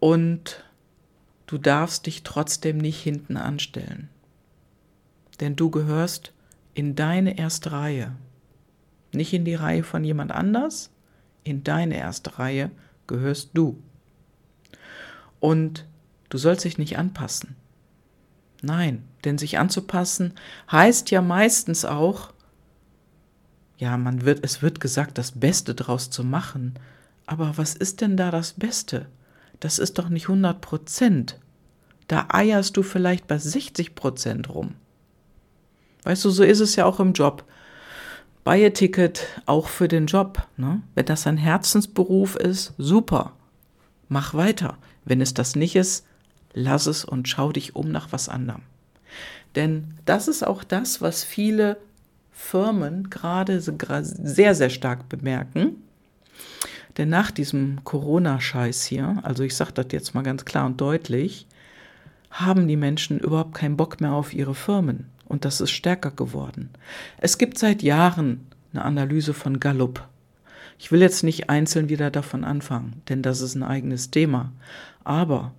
und 0.00 0.64
du 1.46 1.58
darfst 1.58 2.06
dich 2.06 2.22
trotzdem 2.22 2.78
nicht 2.78 3.02
hinten 3.02 3.36
anstellen. 3.36 4.08
Denn 5.40 5.56
du 5.56 5.70
gehörst 5.70 6.32
in 6.74 6.94
deine 6.94 7.38
erste 7.38 7.72
Reihe. 7.72 8.14
Nicht 9.12 9.32
in 9.32 9.44
die 9.44 9.54
Reihe 9.54 9.82
von 9.82 10.04
jemand 10.04 10.32
anders, 10.32 10.90
in 11.46 11.64
deine 11.64 11.96
erste 11.96 12.38
Reihe 12.38 12.70
gehörst 13.06 13.50
du. 13.54 13.82
Und 15.40 15.86
du 16.28 16.38
sollst 16.38 16.64
dich 16.64 16.78
nicht 16.78 16.98
anpassen. 16.98 17.56
Nein, 18.62 19.04
denn 19.24 19.38
sich 19.38 19.58
anzupassen 19.58 20.34
heißt 20.70 21.10
ja 21.10 21.22
meistens 21.22 21.84
auch, 21.84 22.32
ja, 23.78 23.96
man 23.96 24.24
wird, 24.24 24.42
es 24.42 24.62
wird 24.62 24.80
gesagt, 24.80 25.18
das 25.18 25.32
Beste 25.32 25.74
draus 25.74 26.10
zu 26.10 26.24
machen. 26.24 26.78
Aber 27.26 27.58
was 27.58 27.74
ist 27.74 28.00
denn 28.00 28.16
da 28.16 28.30
das 28.30 28.54
Beste? 28.54 29.06
Das 29.60 29.78
ist 29.78 29.98
doch 29.98 30.08
nicht 30.08 30.28
100 30.28 30.60
Prozent. 30.60 31.38
Da 32.08 32.28
eierst 32.30 32.76
du 32.76 32.82
vielleicht 32.82 33.26
bei 33.26 33.38
60 33.38 33.94
Prozent 33.94 34.48
rum. 34.48 34.74
Weißt 36.04 36.24
du, 36.24 36.30
so 36.30 36.44
ist 36.44 36.60
es 36.60 36.76
ja 36.76 36.86
auch 36.86 37.00
im 37.00 37.12
Job. 37.12 37.44
Buy 38.46 38.64
a 38.64 38.70
Ticket 38.70 39.26
auch 39.46 39.66
für 39.66 39.88
den 39.88 40.06
Job. 40.06 40.46
Ne? 40.56 40.80
Wenn 40.94 41.06
das 41.06 41.26
ein 41.26 41.36
Herzensberuf 41.36 42.36
ist, 42.36 42.74
super. 42.78 43.32
Mach 44.08 44.34
weiter. 44.34 44.78
Wenn 45.04 45.20
es 45.20 45.34
das 45.34 45.56
nicht 45.56 45.74
ist, 45.74 46.06
lass 46.52 46.86
es 46.86 47.04
und 47.04 47.28
schau 47.28 47.50
dich 47.50 47.74
um 47.74 47.90
nach 47.90 48.12
was 48.12 48.28
anderem. 48.28 48.62
Denn 49.56 49.94
das 50.04 50.28
ist 50.28 50.46
auch 50.46 50.62
das, 50.62 51.02
was 51.02 51.24
viele 51.24 51.76
Firmen 52.30 53.10
gerade 53.10 53.60
sehr, 53.60 54.54
sehr 54.54 54.70
stark 54.70 55.08
bemerken. 55.08 55.82
Denn 56.98 57.08
nach 57.08 57.32
diesem 57.32 57.82
Corona-Scheiß 57.82 58.84
hier, 58.84 59.18
also 59.24 59.42
ich 59.42 59.56
sage 59.56 59.72
das 59.72 59.86
jetzt 59.90 60.14
mal 60.14 60.22
ganz 60.22 60.44
klar 60.44 60.66
und 60.66 60.80
deutlich, 60.80 61.48
haben 62.30 62.68
die 62.68 62.76
Menschen 62.76 63.18
überhaupt 63.18 63.54
keinen 63.54 63.76
Bock 63.76 64.00
mehr 64.00 64.12
auf 64.12 64.32
ihre 64.32 64.54
Firmen. 64.54 65.10
Und 65.26 65.44
das 65.44 65.60
ist 65.60 65.70
stärker 65.70 66.10
geworden. 66.10 66.70
Es 67.18 67.38
gibt 67.38 67.58
seit 67.58 67.82
Jahren 67.82 68.46
eine 68.72 68.84
Analyse 68.84 69.34
von 69.34 69.60
Gallup. 69.60 70.06
Ich 70.78 70.92
will 70.92 71.00
jetzt 71.00 71.22
nicht 71.22 71.50
einzeln 71.50 71.88
wieder 71.88 72.10
davon 72.10 72.44
anfangen, 72.44 73.02
denn 73.08 73.22
das 73.22 73.40
ist 73.40 73.54
ein 73.54 73.62
eigenes 73.62 74.10
Thema. 74.10 74.52
Aber 75.04 75.52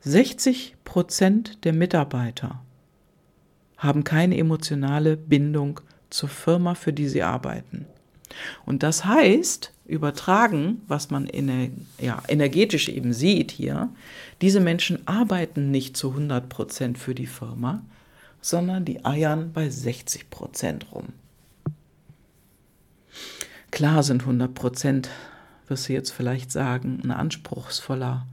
60 0.00 0.76
Prozent 0.84 1.64
der 1.64 1.72
Mitarbeiter 1.72 2.60
haben 3.78 4.04
keine 4.04 4.36
emotionale 4.36 5.16
Bindung 5.16 5.80
zur 6.10 6.28
Firma, 6.28 6.74
für 6.74 6.92
die 6.92 7.08
sie 7.08 7.22
arbeiten. 7.22 7.86
Und 8.66 8.82
das 8.82 9.04
heißt, 9.04 9.72
übertragen, 9.86 10.82
was 10.86 11.10
man 11.10 11.28
ja, 11.98 12.22
energetisch 12.28 12.88
eben 12.88 13.12
sieht 13.12 13.50
hier, 13.50 13.88
diese 14.40 14.60
Menschen 14.60 15.06
arbeiten 15.08 15.70
nicht 15.70 15.96
zu 15.96 16.10
100 16.10 16.48
Prozent 16.48 16.98
für 16.98 17.14
die 17.14 17.26
Firma, 17.26 17.82
sondern 18.40 18.84
die 18.84 19.04
eiern 19.04 19.52
bei 19.52 19.68
60 19.68 20.30
Prozent 20.30 20.92
rum. 20.92 21.08
Klar 23.70 24.02
sind 24.02 24.22
100 24.22 24.54
Prozent, 24.54 25.10
wirst 25.68 25.88
du 25.88 25.92
jetzt 25.92 26.10
vielleicht 26.10 26.50
sagen, 26.50 27.00
ein 27.04 27.10
anspruchsvoller 27.10 28.26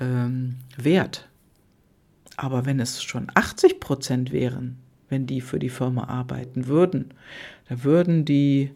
ähm, 0.00 0.56
Wert. 0.76 1.28
Aber 2.36 2.66
wenn 2.66 2.80
es 2.80 3.02
schon 3.02 3.30
80 3.34 3.80
Prozent 3.80 4.32
wären, 4.32 4.78
wenn 5.08 5.26
die 5.26 5.40
für 5.40 5.58
die 5.58 5.70
Firma 5.70 6.04
arbeiten 6.04 6.66
würden, 6.66 7.14
da 7.68 7.84
würden 7.84 8.24
die 8.24 8.72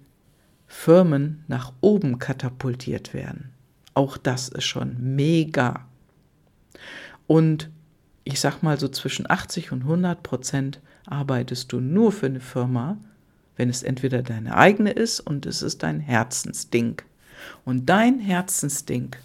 Firmen 0.66 1.44
nach 1.48 1.72
oben 1.80 2.18
katapultiert 2.18 3.12
werden. 3.12 3.50
Auch 3.94 4.16
das 4.16 4.48
ist 4.48 4.64
schon 4.64 4.96
mega. 5.16 5.86
Und 7.26 7.70
ich 8.32 8.40
sag 8.40 8.62
mal 8.62 8.78
so 8.78 8.88
zwischen 8.88 9.28
80 9.28 9.72
und 9.72 9.82
100 9.82 10.22
Prozent 10.22 10.80
arbeitest 11.06 11.72
du 11.72 11.80
nur 11.80 12.12
für 12.12 12.26
eine 12.26 12.40
Firma, 12.40 12.98
wenn 13.56 13.68
es 13.68 13.82
entweder 13.82 14.22
deine 14.22 14.56
eigene 14.56 14.90
ist 14.90 15.20
und 15.20 15.46
es 15.46 15.62
ist 15.62 15.82
dein 15.82 16.00
Herzensding. 16.00 17.02
Und 17.64 17.86
dein 17.86 18.20
Herzensding 18.20 19.16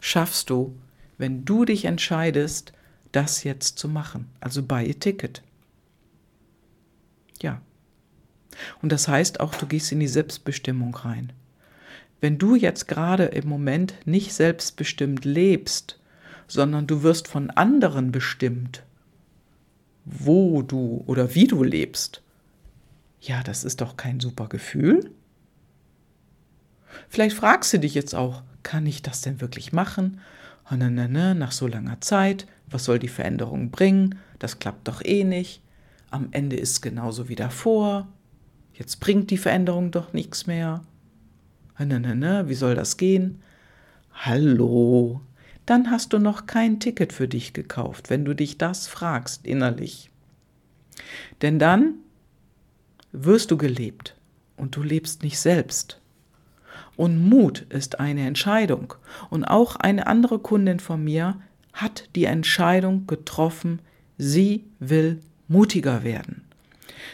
schaffst 0.00 0.50
du, 0.50 0.76
wenn 1.18 1.44
du 1.44 1.64
dich 1.64 1.84
entscheidest, 1.84 2.72
das 3.12 3.44
jetzt 3.44 3.78
zu 3.78 3.88
machen. 3.88 4.28
Also 4.40 4.62
buy 4.62 4.90
a 4.90 4.92
ticket. 4.92 5.42
Ja. 7.42 7.60
Und 8.82 8.92
das 8.92 9.08
heißt 9.08 9.40
auch, 9.40 9.54
du 9.54 9.66
gehst 9.66 9.92
in 9.92 10.00
die 10.00 10.08
Selbstbestimmung 10.08 10.94
rein. 10.94 11.32
Wenn 12.20 12.36
du 12.36 12.54
jetzt 12.54 12.88
gerade 12.88 13.24
im 13.24 13.48
Moment 13.48 13.94
nicht 14.04 14.34
selbstbestimmt 14.34 15.24
lebst, 15.24 15.99
sondern 16.50 16.86
du 16.86 17.02
wirst 17.02 17.28
von 17.28 17.50
anderen 17.50 18.10
bestimmt, 18.10 18.82
wo 20.04 20.62
du 20.62 21.04
oder 21.06 21.34
wie 21.34 21.46
du 21.46 21.62
lebst, 21.62 22.22
ja, 23.20 23.42
das 23.42 23.64
ist 23.64 23.80
doch 23.80 23.96
kein 23.96 24.18
super 24.18 24.48
Gefühl. 24.48 25.10
Vielleicht 27.08 27.36
fragst 27.36 27.72
du 27.72 27.78
dich 27.78 27.94
jetzt 27.94 28.14
auch, 28.14 28.42
kann 28.62 28.86
ich 28.86 29.02
das 29.02 29.20
denn 29.20 29.40
wirklich 29.40 29.72
machen? 29.72 30.20
Ne, 30.70 30.90
ne, 30.90 31.08
ne, 31.08 31.34
nach 31.34 31.52
so 31.52 31.66
langer 31.66 32.00
Zeit, 32.00 32.46
was 32.68 32.84
soll 32.84 32.98
die 32.98 33.08
Veränderung 33.08 33.70
bringen? 33.70 34.16
Das 34.38 34.58
klappt 34.58 34.88
doch 34.88 35.04
eh 35.04 35.24
nicht. 35.24 35.62
Am 36.10 36.28
Ende 36.30 36.56
ist 36.56 36.70
es 36.70 36.80
genauso 36.80 37.28
wie 37.28 37.34
davor. 37.34 38.08
Jetzt 38.74 39.00
bringt 39.00 39.30
die 39.30 39.38
Veränderung 39.38 39.90
doch 39.90 40.12
nichts 40.12 40.46
mehr. 40.46 40.82
Ne, 41.78 42.00
ne, 42.00 42.16
ne, 42.16 42.48
wie 42.48 42.54
soll 42.54 42.74
das 42.74 42.96
gehen? 42.96 43.42
Hallo, 44.12 45.20
dann 45.66 45.90
hast 45.90 46.12
du 46.12 46.18
noch 46.18 46.46
kein 46.46 46.80
Ticket 46.80 47.12
für 47.12 47.28
dich 47.28 47.52
gekauft, 47.52 48.10
wenn 48.10 48.24
du 48.24 48.34
dich 48.34 48.58
das 48.58 48.86
fragst 48.86 49.46
innerlich. 49.46 50.10
Denn 51.42 51.58
dann 51.58 51.94
wirst 53.12 53.50
du 53.50 53.56
gelebt 53.56 54.16
und 54.56 54.76
du 54.76 54.82
lebst 54.82 55.22
nicht 55.22 55.38
selbst. 55.38 56.00
Und 56.96 57.28
Mut 57.28 57.66
ist 57.70 57.98
eine 57.98 58.26
Entscheidung. 58.26 58.94
Und 59.30 59.44
auch 59.44 59.76
eine 59.76 60.06
andere 60.06 60.38
Kundin 60.38 60.80
von 60.80 61.02
mir 61.02 61.40
hat 61.72 62.08
die 62.14 62.24
Entscheidung 62.24 63.06
getroffen, 63.06 63.80
sie 64.18 64.64
will 64.80 65.20
mutiger 65.48 66.04
werden. 66.04 66.44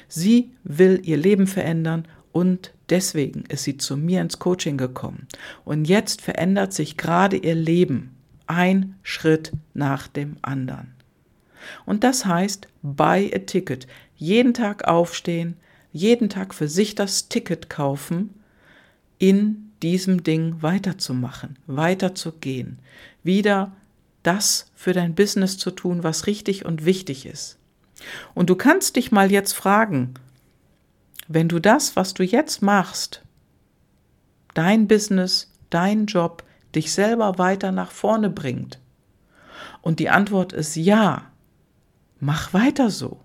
Sie 0.09 0.51
will 0.65 1.01
ihr 1.05 1.17
Leben 1.17 1.47
verändern 1.47 2.09
und 2.33 2.73
deswegen 2.91 3.45
ist 3.49 3.65
sie 3.65 3.77
zu 3.77 3.97
mir 3.97 4.21
ins 4.21 4.39
Coaching 4.39 4.77
gekommen. 4.77 5.29
Und 5.65 5.87
jetzt 5.87 6.21
verändert 6.21 6.73
sich 6.73 6.97
gerade 6.97 7.37
ihr 7.37 7.55
Leben 7.55 8.16
ein 8.47 8.97
Schritt 9.03 9.53
nach 9.75 10.09
dem 10.09 10.37
anderen. 10.43 10.95
Und 11.85 12.05
das 12.05 12.27
heißt, 12.27 12.69
buy 12.83 13.33
a 13.35 13.39
ticket. 13.41 13.87
Jeden 14.17 14.55
Tag 14.55 14.87
aufstehen, 14.87 15.57
jeden 15.93 16.29
Tag 16.29 16.55
für 16.55 16.69
sich 16.69 16.95
das 16.95 17.29
Ticket 17.29 17.69
kaufen, 17.69 18.35
in 19.19 19.73
diesem 19.83 20.23
Ding 20.23 20.63
weiterzumachen, 20.63 21.59
weiterzugehen, 21.67 22.79
wieder 23.23 23.73
das 24.23 24.71
für 24.75 24.93
dein 24.93 25.15
Business 25.15 25.59
zu 25.59 25.71
tun, 25.71 26.03
was 26.03 26.27
richtig 26.27 26.65
und 26.65 26.85
wichtig 26.85 27.27
ist. 27.27 27.59
Und 28.35 28.51
du 28.51 28.57
kannst 28.57 28.97
dich 28.97 29.13
mal 29.13 29.31
jetzt 29.31 29.53
fragen, 29.53 30.15
wenn 31.29 31.49
du 31.49 31.59
das, 31.59 31.97
was 31.97 32.15
du 32.15 32.23
jetzt 32.23 32.63
machst, 32.63 33.23
dein 34.55 34.89
Business, 34.89 35.51
dein 35.71 36.07
Job, 36.07 36.43
dich 36.77 36.93
selber 36.93 37.39
weiter 37.39 37.73
nach 37.73 37.91
vorne 37.91 38.31
bringt? 38.31 38.79
Und 39.83 39.99
die 39.99 40.11
Antwort 40.11 40.53
ist 40.53 40.77
ja, 40.77 41.31
mach 42.21 42.53
weiter 42.53 42.91
so. 42.91 43.21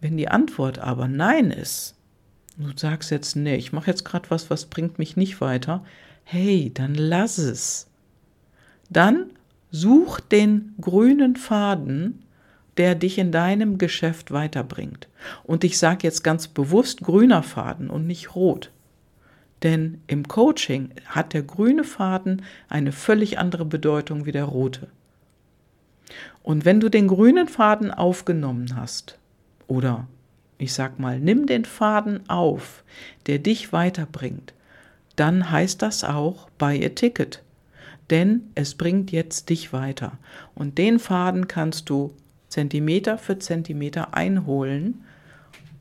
Wenn 0.00 0.16
die 0.16 0.28
Antwort 0.28 0.78
aber 0.78 1.08
nein 1.08 1.50
ist, 1.50 1.96
du 2.58 2.70
sagst 2.76 3.10
jetzt, 3.10 3.36
nee, 3.36 3.56
ich 3.56 3.72
mache 3.72 3.90
jetzt 3.90 4.04
gerade 4.04 4.30
was, 4.30 4.50
was 4.50 4.66
bringt 4.66 4.98
mich 4.98 5.16
nicht 5.16 5.40
weiter, 5.40 5.84
hey, 6.24 6.70
dann 6.72 6.94
lass 6.94 7.38
es. 7.38 7.88
Dann 8.90 9.30
such 9.70 10.20
den 10.20 10.74
grünen 10.80 11.36
Faden, 11.36 12.22
der 12.76 12.94
dich 12.94 13.18
in 13.18 13.32
deinem 13.32 13.78
Geschäft 13.78 14.30
weiterbringt. 14.30 15.08
Und 15.44 15.64
ich 15.64 15.78
sage 15.78 16.00
jetzt 16.02 16.22
ganz 16.24 16.48
bewusst 16.48 17.00
grüner 17.00 17.42
Faden 17.42 17.88
und 17.90 18.06
nicht 18.06 18.34
rot. 18.34 18.70
Denn 19.64 20.02
im 20.06 20.28
Coaching 20.28 20.90
hat 21.06 21.32
der 21.32 21.42
grüne 21.42 21.82
Faden 21.82 22.42
eine 22.68 22.92
völlig 22.92 23.38
andere 23.38 23.64
Bedeutung 23.64 24.26
wie 24.26 24.32
der 24.32 24.44
rote. 24.44 24.88
Und 26.42 26.66
wenn 26.66 26.80
du 26.80 26.90
den 26.90 27.08
grünen 27.08 27.48
Faden 27.48 27.90
aufgenommen 27.90 28.76
hast, 28.76 29.18
oder 29.66 30.06
ich 30.58 30.74
sag 30.74 30.98
mal, 30.98 31.18
nimm 31.18 31.46
den 31.46 31.64
Faden 31.64 32.28
auf, 32.28 32.84
der 33.26 33.38
dich 33.38 33.72
weiterbringt, 33.72 34.52
dann 35.16 35.50
heißt 35.50 35.80
das 35.80 36.04
auch 36.04 36.50
buy 36.58 36.84
a 36.84 36.90
ticket. 36.90 37.42
Denn 38.10 38.50
es 38.54 38.74
bringt 38.74 39.12
jetzt 39.12 39.48
dich 39.48 39.72
weiter. 39.72 40.18
Und 40.54 40.76
den 40.76 40.98
Faden 40.98 41.48
kannst 41.48 41.88
du 41.88 42.14
Zentimeter 42.48 43.16
für 43.16 43.38
Zentimeter 43.38 44.14
einholen 44.14 45.04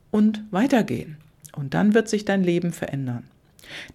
und 0.10 0.42
weitergehen. 0.52 1.18
Und 1.52 1.74
dann 1.74 1.94
wird 1.94 2.08
sich 2.08 2.24
dein 2.24 2.44
Leben 2.44 2.72
verändern. 2.72 3.28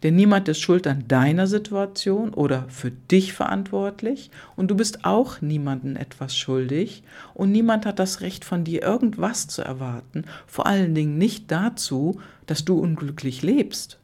Denn 0.02 0.16
niemand 0.16 0.48
ist 0.48 0.60
schuld 0.60 0.86
an 0.86 1.06
deiner 1.08 1.46
Situation 1.46 2.34
oder 2.34 2.66
für 2.68 2.90
dich 2.90 3.32
verantwortlich. 3.32 4.30
Und 4.56 4.70
du 4.70 4.76
bist 4.76 5.04
auch 5.04 5.40
niemandem 5.40 5.96
etwas 5.96 6.36
schuldig. 6.36 7.02
Und 7.34 7.52
niemand 7.52 7.86
hat 7.86 7.98
das 7.98 8.20
Recht 8.20 8.44
von 8.44 8.64
dir 8.64 8.82
irgendwas 8.82 9.48
zu 9.48 9.62
erwarten, 9.62 10.24
vor 10.46 10.66
allen 10.66 10.94
Dingen 10.94 11.18
nicht 11.18 11.50
dazu, 11.50 12.20
dass 12.46 12.64
du 12.64 12.78
unglücklich 12.78 13.42
lebst. 13.42 13.98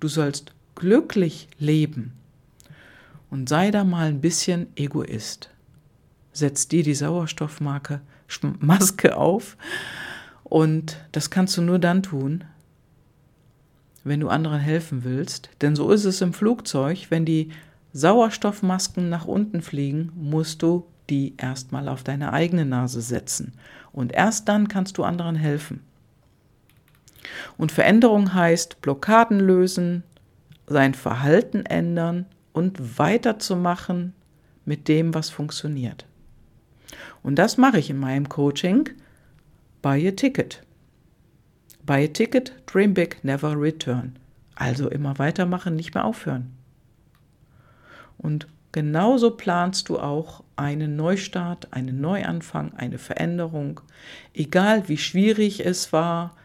Du 0.00 0.08
sollst 0.08 0.52
glücklich 0.74 1.48
leben. 1.58 2.12
Und 3.30 3.48
sei 3.48 3.70
da 3.70 3.84
mal 3.84 4.06
ein 4.06 4.20
bisschen 4.20 4.68
Egoist. 4.76 5.50
Setz 6.32 6.68
dir 6.68 6.82
die 6.82 6.94
Sauerstoffmarke 6.94 8.00
Maske 8.60 9.16
auf. 9.16 9.56
Und 10.44 10.96
das 11.12 11.30
kannst 11.30 11.56
du 11.56 11.62
nur 11.62 11.78
dann 11.78 12.02
tun, 12.02 12.44
wenn 14.08 14.20
du 14.20 14.28
anderen 14.28 14.60
helfen 14.60 15.04
willst. 15.04 15.50
Denn 15.60 15.76
so 15.76 15.90
ist 15.90 16.04
es 16.04 16.20
im 16.20 16.32
Flugzeug, 16.32 17.06
wenn 17.10 17.24
die 17.24 17.50
Sauerstoffmasken 17.92 19.08
nach 19.08 19.26
unten 19.26 19.62
fliegen, 19.62 20.12
musst 20.14 20.62
du 20.62 20.86
die 21.10 21.34
erstmal 21.38 21.88
auf 21.88 22.02
deine 22.02 22.32
eigene 22.32 22.64
Nase 22.64 23.00
setzen. 23.00 23.52
Und 23.92 24.12
erst 24.12 24.48
dann 24.48 24.68
kannst 24.68 24.98
du 24.98 25.04
anderen 25.04 25.36
helfen. 25.36 25.82
Und 27.56 27.72
Veränderung 27.72 28.34
heißt 28.34 28.80
Blockaden 28.82 29.40
lösen, 29.40 30.02
sein 30.66 30.94
Verhalten 30.94 31.64
ändern 31.64 32.26
und 32.52 32.98
weiterzumachen 32.98 34.12
mit 34.64 34.88
dem, 34.88 35.14
was 35.14 35.30
funktioniert. 35.30 36.06
Und 37.22 37.36
das 37.36 37.56
mache 37.56 37.78
ich 37.78 37.90
in 37.90 37.98
meinem 37.98 38.28
Coaching. 38.28 38.90
Buy 39.82 40.08
a 40.08 40.12
ticket. 40.12 40.62
Buy 41.88 42.04
a 42.04 42.08
ticket, 42.08 42.52
dream 42.66 42.92
big, 42.92 43.16
never 43.24 43.58
return. 43.58 44.18
Also 44.56 44.90
immer 44.90 45.18
weitermachen, 45.18 45.74
nicht 45.74 45.94
mehr 45.94 46.04
aufhören. 46.04 46.52
Und 48.18 48.46
genauso 48.72 49.30
planst 49.30 49.88
du 49.88 49.98
auch 49.98 50.44
einen 50.54 50.96
Neustart, 50.96 51.72
einen 51.72 51.98
Neuanfang, 52.02 52.74
eine 52.74 52.98
Veränderung, 52.98 53.80
egal 54.34 54.86
wie 54.90 54.98
schwierig 54.98 55.64
es 55.64 55.90
war 55.90 56.36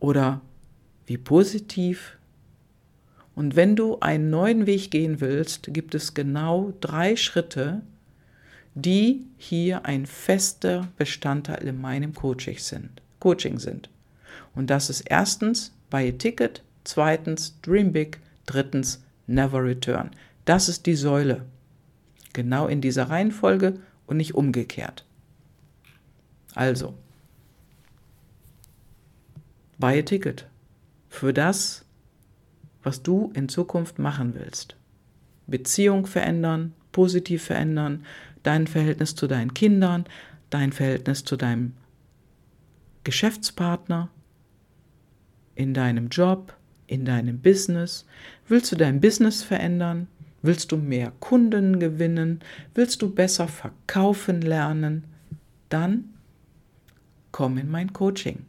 oder 0.00 0.40
wie 1.06 1.16
positiv. 1.16 2.18
Und 3.36 3.54
wenn 3.54 3.76
du 3.76 4.00
einen 4.00 4.28
neuen 4.28 4.66
Weg 4.66 4.90
gehen 4.90 5.20
willst, 5.20 5.72
gibt 5.72 5.94
es 5.94 6.14
genau 6.14 6.72
drei 6.80 7.14
Schritte, 7.14 7.82
die 8.74 9.24
hier 9.36 9.84
ein 9.84 10.04
fester 10.04 10.88
Bestandteil 10.96 11.68
in 11.68 11.80
meinem 11.80 12.12
Coaching 12.12 12.58
sind. 12.58 13.00
Coaching 13.20 13.60
sind. 13.60 13.88
Und 14.54 14.70
das 14.70 14.90
ist 14.90 15.02
erstens 15.02 15.72
Buy 15.90 16.08
a 16.08 16.12
Ticket, 16.12 16.62
zweitens 16.84 17.60
Dream 17.62 17.92
Big, 17.92 18.20
drittens 18.46 19.02
Never 19.26 19.62
Return. 19.64 20.10
Das 20.44 20.68
ist 20.68 20.86
die 20.86 20.94
Säule. 20.94 21.46
Genau 22.32 22.66
in 22.66 22.80
dieser 22.80 23.10
Reihenfolge 23.10 23.78
und 24.06 24.16
nicht 24.16 24.34
umgekehrt. 24.34 25.04
Also, 26.54 26.94
buy 29.78 29.98
a 29.98 30.02
Ticket 30.02 30.46
für 31.08 31.32
das, 31.32 31.84
was 32.82 33.02
du 33.02 33.30
in 33.34 33.48
Zukunft 33.48 33.98
machen 33.98 34.34
willst. 34.34 34.76
Beziehung 35.46 36.06
verändern, 36.06 36.72
positiv 36.92 37.44
verändern, 37.44 38.04
dein 38.42 38.66
Verhältnis 38.66 39.14
zu 39.14 39.26
deinen 39.26 39.54
Kindern, 39.54 40.04
dein 40.48 40.72
Verhältnis 40.72 41.24
zu 41.24 41.36
deinem 41.36 41.74
Geschäftspartner, 43.04 44.08
in 45.60 45.74
deinem 45.74 46.08
Job, 46.08 46.54
in 46.86 47.04
deinem 47.04 47.38
Business. 47.38 48.06
Willst 48.48 48.72
du 48.72 48.76
dein 48.76 48.98
Business 48.98 49.42
verändern? 49.42 50.06
Willst 50.40 50.72
du 50.72 50.78
mehr 50.78 51.12
Kunden 51.20 51.78
gewinnen? 51.78 52.40
Willst 52.74 53.02
du 53.02 53.14
besser 53.14 53.46
verkaufen 53.46 54.40
lernen? 54.40 55.04
Dann 55.68 56.14
komm 57.30 57.58
in 57.58 57.70
mein 57.70 57.92
Coaching. 57.92 58.46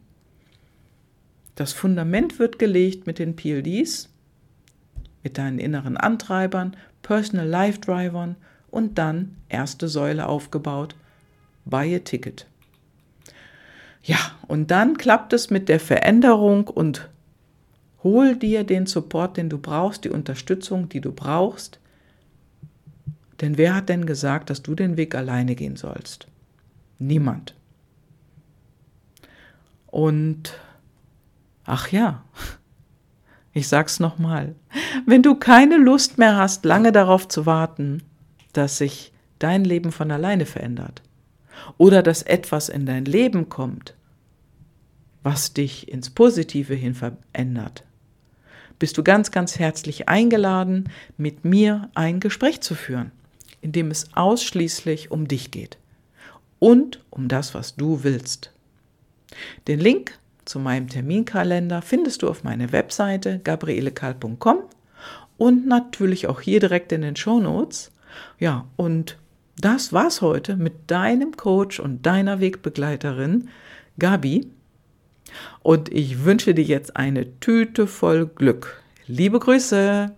Das 1.54 1.74
Fundament 1.74 2.38
wird 2.38 2.58
gelegt 2.58 3.06
mit 3.06 3.18
den 3.18 3.36
PLDs, 3.36 4.08
mit 5.22 5.36
deinen 5.36 5.58
inneren 5.58 5.98
Antreibern, 5.98 6.74
Personal 7.02 7.46
Life 7.46 7.80
Drivern 7.80 8.36
und 8.70 8.96
dann 8.96 9.36
erste 9.50 9.86
Säule 9.86 10.26
aufgebaut, 10.26 10.96
Buy 11.66 11.94
a 11.94 11.98
Ticket. 11.98 12.46
Ja, 14.02 14.18
und 14.48 14.70
dann 14.70 14.96
klappt 14.96 15.32
es 15.32 15.50
mit 15.50 15.68
der 15.68 15.78
Veränderung 15.78 16.68
und 16.68 17.08
hol 18.02 18.34
dir 18.36 18.64
den 18.64 18.86
Support, 18.86 19.36
den 19.36 19.48
du 19.48 19.58
brauchst, 19.58 20.04
die 20.04 20.10
Unterstützung, 20.10 20.88
die 20.88 21.00
du 21.00 21.12
brauchst. 21.12 21.78
Denn 23.40 23.58
wer 23.58 23.74
hat 23.74 23.88
denn 23.88 24.06
gesagt, 24.06 24.50
dass 24.50 24.62
du 24.62 24.74
den 24.74 24.96
Weg 24.96 25.14
alleine 25.14 25.54
gehen 25.54 25.76
sollst? 25.76 26.26
Niemand. 26.98 27.54
Und 29.86 30.58
ach 31.64 31.88
ja, 31.92 32.24
ich 33.52 33.68
sag's 33.68 34.00
nochmal, 34.00 34.54
wenn 35.06 35.22
du 35.22 35.36
keine 35.36 35.76
Lust 35.76 36.18
mehr 36.18 36.36
hast, 36.36 36.64
lange 36.64 36.90
darauf 36.90 37.28
zu 37.28 37.46
warten, 37.46 38.02
dass 38.52 38.78
sich 38.78 39.12
dein 39.38 39.64
Leben 39.64 39.92
von 39.92 40.10
alleine 40.10 40.46
verändert 40.46 41.02
oder 41.78 42.02
dass 42.02 42.22
etwas 42.22 42.68
in 42.68 42.86
dein 42.86 43.04
Leben 43.04 43.48
kommt, 43.48 43.94
was 45.22 45.52
dich 45.52 45.88
ins 45.88 46.10
Positive 46.10 46.74
hin 46.74 46.94
verändert, 46.94 47.84
bist 48.78 48.98
du 48.98 49.04
ganz, 49.04 49.30
ganz 49.30 49.58
herzlich 49.58 50.08
eingeladen, 50.08 50.88
mit 51.16 51.44
mir 51.44 51.90
ein 51.94 52.18
Gespräch 52.18 52.60
zu 52.60 52.74
führen 52.74 53.12
in 53.62 53.72
dem 53.72 53.90
es 53.90 54.08
ausschließlich 54.14 55.10
um 55.10 55.26
dich 55.26 55.50
geht 55.50 55.78
und 56.58 57.00
um 57.08 57.28
das, 57.28 57.54
was 57.54 57.76
du 57.76 58.04
willst. 58.04 58.52
Den 59.66 59.80
Link 59.80 60.18
zu 60.44 60.58
meinem 60.58 60.88
Terminkalender 60.88 61.80
findest 61.80 62.22
du 62.22 62.28
auf 62.28 62.44
meiner 62.44 62.72
Webseite 62.72 63.40
gabrielekal.com 63.42 64.58
und 65.38 65.66
natürlich 65.66 66.26
auch 66.26 66.40
hier 66.40 66.60
direkt 66.60 66.92
in 66.92 67.00
den 67.00 67.16
Show 67.16 67.40
Notes. 67.40 67.92
Ja, 68.38 68.66
und 68.76 69.16
das 69.58 69.92
war's 69.92 70.20
heute 70.22 70.56
mit 70.56 70.90
deinem 70.90 71.36
Coach 71.36 71.80
und 71.80 72.06
deiner 72.06 72.40
Wegbegleiterin 72.40 73.48
Gabi. 73.98 74.50
Und 75.62 75.90
ich 75.90 76.24
wünsche 76.24 76.54
dir 76.54 76.64
jetzt 76.64 76.96
eine 76.96 77.38
Tüte 77.40 77.86
voll 77.86 78.26
Glück. 78.26 78.82
Liebe 79.06 79.38
Grüße! 79.38 80.12